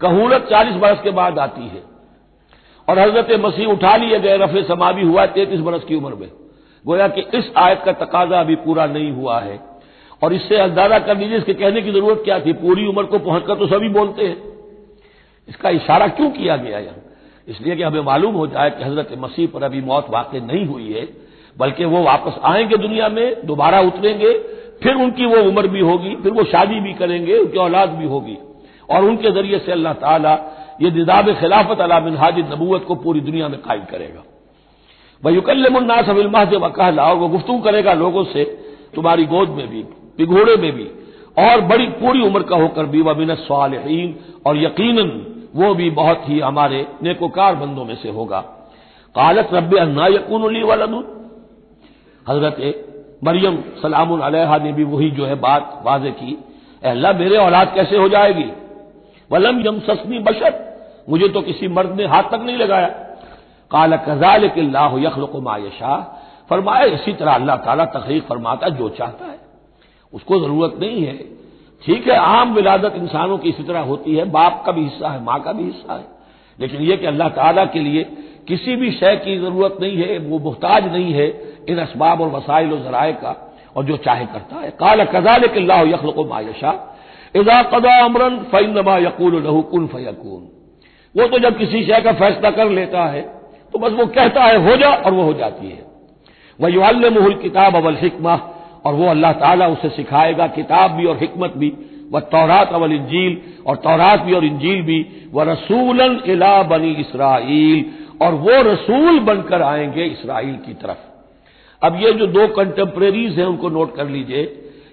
कहूलत 0.00 0.46
चालीस 0.50 0.74
बरस 0.74 1.00
के 1.00 1.10
बाद 1.10 1.38
आती 1.38 1.62
है, 1.62 1.82
और 2.88 2.98
हज़रत 2.98 3.40
मसीह 3.40 3.66
उठा 3.66 3.96
लिए 3.96 4.18
गए, 4.18 4.36
रफे 4.36 4.62
समा 4.62 4.92
भी 4.92 5.02
हुआ, 5.02 5.26
तैतीस 5.26 5.60
बरस 5.60 5.84
की 5.84 5.94
उम्र 5.94 6.14
में। 6.14 6.28
गोया 6.84 7.08
कि 7.08 7.20
इस 7.38 7.52
आयत 7.56 7.82
का 7.84 7.92
तकाजा 7.92 8.40
अभी 8.40 8.54
पूरा 8.56 8.86
नहीं 8.86 9.10
हुआ 9.12 9.40
है। 9.40 9.58
और 10.22 10.32
इससे 10.34 10.56
अंदाज़ा 10.56 10.98
कर 10.98 11.16
लीजिए, 11.16 11.38
इसके 11.38 11.54
कहने 11.54 11.82
की 11.82 11.92
ज़रूरत 11.92 12.22
क्या 12.24 12.38
थी? 12.40 12.52
पूरी 12.52 12.86
उम्र 12.86 13.02
को 13.02 13.18
पहुंचकर 13.18 13.54
तो 13.54 13.66
सभी 13.66 13.88
बोलते 13.88 14.26
हैं। 14.26 14.36
इसका 15.48 15.70
इशारा 15.70 16.08
क्यों 16.08 16.30
किया 16.30 16.56
गया 16.56 16.78
यहाँ? 16.78 16.96
इसलिए 17.48 17.76
कि 17.76 17.82
हमें 17.82 18.00
मालूम 18.00 18.34
हो 18.34 18.46
जाए 18.46 18.70
कि 18.70 18.84
हज़रत 18.84 19.08
मसीह 19.18 19.48
पर 19.48 19.62
अभी 19.62 19.80
मौत 19.80 20.06
वाकई 20.10 20.40
नहीं 20.40 20.66
हुई 20.66 20.92
है, 20.92 21.08
बल्कि 21.58 21.84
वो 21.84 22.02
वापस 22.02 22.40
आएँगे 22.44 22.76
दुनिया 22.76 23.08
में, 23.08 23.46
दोबारा 23.46 23.80
उतरेंगे, 23.80 24.32
फिर 24.82 24.94
उनकी 24.94 25.26
वो 25.26 25.42
उम्र 25.42 25.68
भी 25.68 25.80
होगी, 25.80 26.14
फिर 26.16 26.32
वो 26.32 26.44
शादी 26.44 26.80
भी 26.80 26.92
करेंगे, 26.94 27.38
उनकी 27.38 27.58
औलाद 27.58 27.88
भी 27.88 28.06
होगी। 28.06 28.36
और 28.90 29.04
उनके 29.04 29.30
ज़रिए 29.30 29.58
से 29.58 29.72
अल्लाह 29.72 29.92
ताला 29.92 30.34
ये 30.82 30.90
निदाब 30.90 31.32
खिलाफत 31.32 31.80
अला 31.80 32.00
मिनहाज 32.00 32.38
नबूत 32.38 32.84
को 32.84 32.94
पूरी 32.94 33.20
दुनिया 33.20 33.48
में 33.48 33.60
कायम 33.60 33.84
करेगा। 33.84 34.22
वह 35.22 35.32
युकल्लमुन्ना 35.32 36.00
सबिलमाह 36.02 36.44
जब 36.44 36.66
कहला, 36.68 37.04
और 37.04 37.16
वह 37.16 37.28
गुफ्तू 37.28 37.58
करेगा 37.58 37.92
लोगों 37.94 38.24
से, 38.24 38.44
तुम्हारी 38.94 39.24
गोद 39.26 39.48
में 39.50 39.68
भी 39.68 39.82
पिघोड़े 40.18 40.56
में 40.56 40.72
भी, 40.72 40.86
और 41.36 41.60
बड़ी 41.60 41.86
पूरी 41.96 42.20
उम्र 42.20 42.42
का 42.42 42.56
होकर 42.56 42.86
भी 42.86 43.00
वह 43.00 43.14
मिन 43.14 43.34
सालहीन, 43.36 44.14
और 44.46 44.56
यकीनन 44.56 45.10
वो 45.54 45.74
भी 45.74 45.90
बहुत 45.92 46.28
ही 46.28 46.38
हमारे 46.40 46.86
नेकोकार 47.02 47.54
बंदों 47.56 47.84
में 47.84 47.94
से 47.94 48.10
होगा। 48.10 48.40
कालत 49.14 49.48
रब 49.52 49.76
अन्ना 49.78 50.06
यकून 50.06 50.42
वलदून। 50.64 51.04
हज़रत 52.26 52.84
मरियम 53.24 53.56
सलाम 53.82 54.14
ने 54.62 54.72
भी 54.72 54.84
वही 54.84 55.10
जो 55.10 55.24
है 55.26 55.34
बात 55.36 55.82
वाजे 55.86 56.10
की 56.12 56.36
अल्लाह, 56.82 57.12
मेरे 57.12 57.36
औलाद 57.36 57.72
कैसे 57.74 57.96
हो 57.96 58.08
जाएगी? 58.08 58.50
वलम 59.30 59.60
यम 59.60 59.78
ससनी 59.80 60.18
बशर, 60.20 60.52
मुझे 61.08 61.28
तो 61.28 61.40
किसी 61.40 61.68
मर्द 61.68 61.96
ने 61.96 62.06
हाथ 62.06 62.22
तक 62.22 62.42
नहीं 62.42 62.56
लगाया। 62.56 62.88
काला 63.70 63.96
कजाल 63.98 64.44
यखलक 64.44 65.36
मायशा 65.42 65.96
फरमाया 66.50 66.84
इसी 66.94 67.12
तरह 67.12 67.32
अल्लाह 67.32 67.56
ताला 67.56 67.84
तकरीर 67.86 68.20
फरमाता 68.28 68.68
जो 68.68 68.88
चाहता 68.88 69.24
है। 69.24 69.38
उसको 70.12 70.38
ज़रूरत 70.40 70.76
नहीं 70.80 71.04
है। 71.04 71.16
ठीक 71.82 72.06
है, 72.08 72.16
आम 72.16 72.54
विलादत 72.54 72.94
इंसानों 72.96 73.38
की 73.38 73.48
इसी 73.48 73.62
तरह 73.62 73.80
होती 73.80 74.14
है। 74.14 74.24
बाप 74.30 74.62
का 74.66 74.72
भी 74.72 74.82
हिस्सा 74.82 75.08
है, 75.08 75.22
माँ 75.24 75.40
का 75.40 75.52
भी 75.52 75.64
हिस्सा 75.64 75.94
है। 75.94 76.06
लेकिन 76.58 76.80
यह 76.80 76.96
कि 76.96 77.06
अल्लाह 77.06 77.28
ताला 77.28 77.64
के 77.64 77.80
लिए 77.80 78.02
किसी 78.48 78.76
भी 78.76 78.90
शय 78.92 79.16
की 79.16 79.38
ज़रूरत 79.38 79.76
नहीं 79.80 79.96
है, 79.96 80.18
वो 80.18 80.38
मुहताज 80.38 80.92
नहीं 80.92 81.12
है 81.12 81.28
इन 81.68 81.78
इसबाब 81.80 82.20
और 82.20 82.28
वसाइल 82.28 82.72
और 82.72 82.78
जराए 82.80 83.12
का, 83.12 83.36
और 83.76 83.84
जो 83.84 83.96
चाहे 83.96 84.26
करता 84.26 84.56
है। 84.56 84.70
काल 84.70 85.04
कजाल 85.06 85.46
के 85.46 85.60
अल्लाह 85.60 85.82
यखल 85.84 86.10
को 86.10 86.24
मायशा 86.24 86.72
इजा 87.34 87.62
कदा 87.62 88.04
अमरन 88.04 88.38
फ़ैनमा 88.50 88.96
यकूल 88.98 89.42
लहू 89.42 89.62
कुन 89.62 89.86
फयकून। 89.86 90.48
वो 91.14 91.26
तो 91.28 91.38
जब 91.38 91.58
किसी 91.58 91.84
शय 91.84 92.00
का 92.00 92.12
फैसला 92.14 92.50
कर 92.50 92.70
लेता 92.70 93.04
है 93.04 93.37
तो 93.72 93.78
बस 93.78 93.92
वो 93.92 94.06
कहता 94.06 94.44
है, 94.44 94.70
हो 94.70 94.76
जा, 94.76 94.88
और 94.88 95.12
वो 95.12 95.22
हो 95.22 95.32
जाती 95.32 95.70
है। 95.70 95.86
वह 96.60 96.68
युल 96.68 97.34
किताब 97.34 97.76
अवल 97.76 97.96
हिकमा, 97.96 98.34
और 98.86 98.94
वो 98.94 99.06
अल्लाह 99.06 99.32
ताला 99.32 99.68
उसे 99.68 99.88
सिखाएगा, 99.88 100.46
किताब 100.46 100.90
भी 100.90 101.04
और 101.04 101.16
हिकमत 101.16 101.52
भी। 101.56 101.72
वह 102.12 102.20
तौरात 102.20 102.72
अवल 102.72 102.92
इंजील, 102.92 103.40
और 103.66 103.76
तौरात 103.76 104.20
भी 104.20 104.32
और 104.32 104.44
इंजील 104.44 104.82
भी। 104.82 105.06
व 105.34 105.42
रसूलन 105.42 106.20
इला 106.26 106.62
बनी 106.62 106.90
इसराइल, 106.90 107.84
और 108.22 108.34
वो 108.34 108.50
रसूल 108.50 109.20
बनकर 109.20 109.62
आएँगे 109.62 110.04
इसराइल 110.04 110.56
की 110.66 110.74
तरफ़। 110.74 110.98
अब 111.82 112.00
ये 112.02 112.12
जो 112.12 112.26
दो 112.26 112.46
कंटेम्प्रेरीज 112.48 113.38
हैं, 113.38 113.46
उनको 113.46 113.68
नोट 113.68 113.96
कर 113.96 114.08
लीजिए 114.08 114.44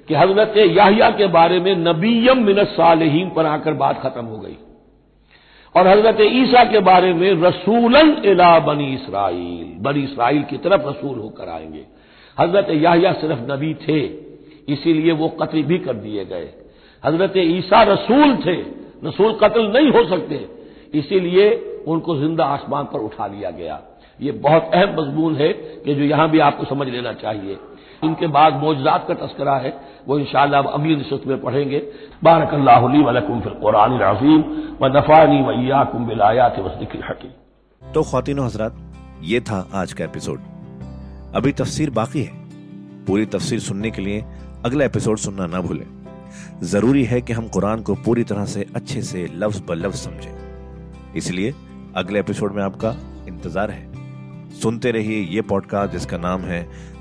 कि 0.07 0.13
हज़रत 0.13 0.53
याहिया 0.57 1.09
के 1.09 1.27
बारे 1.27 1.59
में 1.59 1.75
नबीयम 1.75 2.45
मिनत 2.45 2.67
सालहीन 2.67 3.29
पर 3.29 3.45
आकर 3.45 3.73
बात 3.73 4.01
खत्म 4.01 4.25
हो 4.25 4.37
गई। 4.37 4.57
और 5.75 5.87
हज़रत 5.87 6.17
ईसा 6.21 6.63
के 6.63 6.79
बारे 6.81 7.13
में 7.13 7.31
रसूलन 7.41 8.11
इला 8.25 8.59
बनी 8.59 8.93
इसराइल 8.93 9.73
बनी 9.81 10.03
इसराइल 10.03 10.43
की 10.43 10.57
तरफ़ 10.57 10.87
रसूल 10.87 11.17
होकर 11.19 11.49
आएँगे। 11.49 11.83
हज़रत 12.37 12.69
याहिया 12.71 13.11
सिर्फ़ 13.13 13.39
नबी 13.51 13.73
थे, 13.83 13.99
इसीलिए 14.73 15.11
वो 15.11 15.27
कत्ल 15.41 15.63
भी 15.63 15.77
कर 15.79 15.93
दिए 15.95 16.25
गए। 16.25 16.49
हज़रत 17.03 17.33
ईसा 17.37 17.81
रसूल 17.83 18.35
थे, 18.35 18.55
रसूल 19.05 19.33
कत्ल 19.33 19.67
नहीं 19.67 19.91
हो 19.91 20.03
सकते, 20.05 20.45
इसीलिए 20.93 21.49
उनको 21.87 22.15
ज़िंदा 22.15 22.45
आसमान 22.45 22.85
पर 22.85 22.99
उठा 22.99 23.27
लिया 23.27 23.49
गया। 23.51 23.81
ये 24.19 24.31
बहुत 24.31 24.69
अहम 24.73 24.95
मजमून 24.99 25.35
है 25.35 25.51
कि 25.53 25.93
जो 25.95 26.03
यहाँ 26.03 26.29
भी 26.29 26.39
आपको 26.39 26.65
समझ 26.65 26.87
लेना 26.87 27.13
चाहिए। 27.13 27.57
इनके 28.05 28.27
बाद 28.29 28.53
मौजात 28.55 29.05
का 29.07 29.13
तस्करा 29.15 29.55
है, 29.57 29.73
वो 30.07 30.17
इन 30.19 30.25
अब 30.53 30.67
अगली 30.69 30.95
नशस्त 30.95 31.27
में 31.27 31.41
पढ़ेंगे। 31.41 31.79
बारकल्लाकुम 32.23 33.39
फिर 33.41 33.53
कुरान 33.61 33.99
अजीम 34.05 34.41
व 34.81 34.91
नफ़ानी 34.97 35.41
वैया 35.43 35.83
कुम 35.83 36.07
बिलायात 36.07 36.59
वसदिक 36.59 36.95
हकी 37.09 37.31
तो 37.81 38.03
खातिन 38.03 38.39
हजरात, 38.39 38.75
ये 39.23 39.39
था 39.41 39.67
आज 39.73 39.93
का 39.93 40.03
एपिसोड। 40.05 40.39
अभी 41.35 41.51
तफसीर 41.53 41.89
बाकी 41.91 42.23
है। 42.23 42.43
पूरी 43.07 43.25
तफसीर 43.27 43.59
सुनने 43.61 43.91
के 43.91 44.01
लिए 44.01 44.23
अगला 44.65 44.85
एपिसोड 44.85 45.17
सुनना 45.17 45.45
ना 45.47 45.61
भूलें। 45.61 45.85
ज़रूरी 46.63 47.03
है 47.05 47.21
कि 47.21 47.33
हम 47.33 47.47
कुरान 47.47 47.81
को 47.81 47.95
पूरी 48.05 48.23
तरह 48.23 48.45
से 48.45 48.65
अच्छे 48.75 49.01
से 49.03 49.27
लफ्ज 49.35 49.61
ब 49.67 49.73
लफ्ज 49.75 49.95
समझें। 49.97 51.13
इसलिए 51.15 51.53
अगले 51.95 52.19
एपिसोड 52.19 52.53
में 52.53 52.63
आपका 52.63 52.95
इंतज़ार 53.27 53.71
है। 53.71 53.83
सुनते 54.53 54.91
रहिए 54.91 55.21
ये 55.35 55.41
पॉडकास्ट 55.43 55.93
जिसका 55.93 56.17
नाम 56.17 56.41
है 56.41 56.61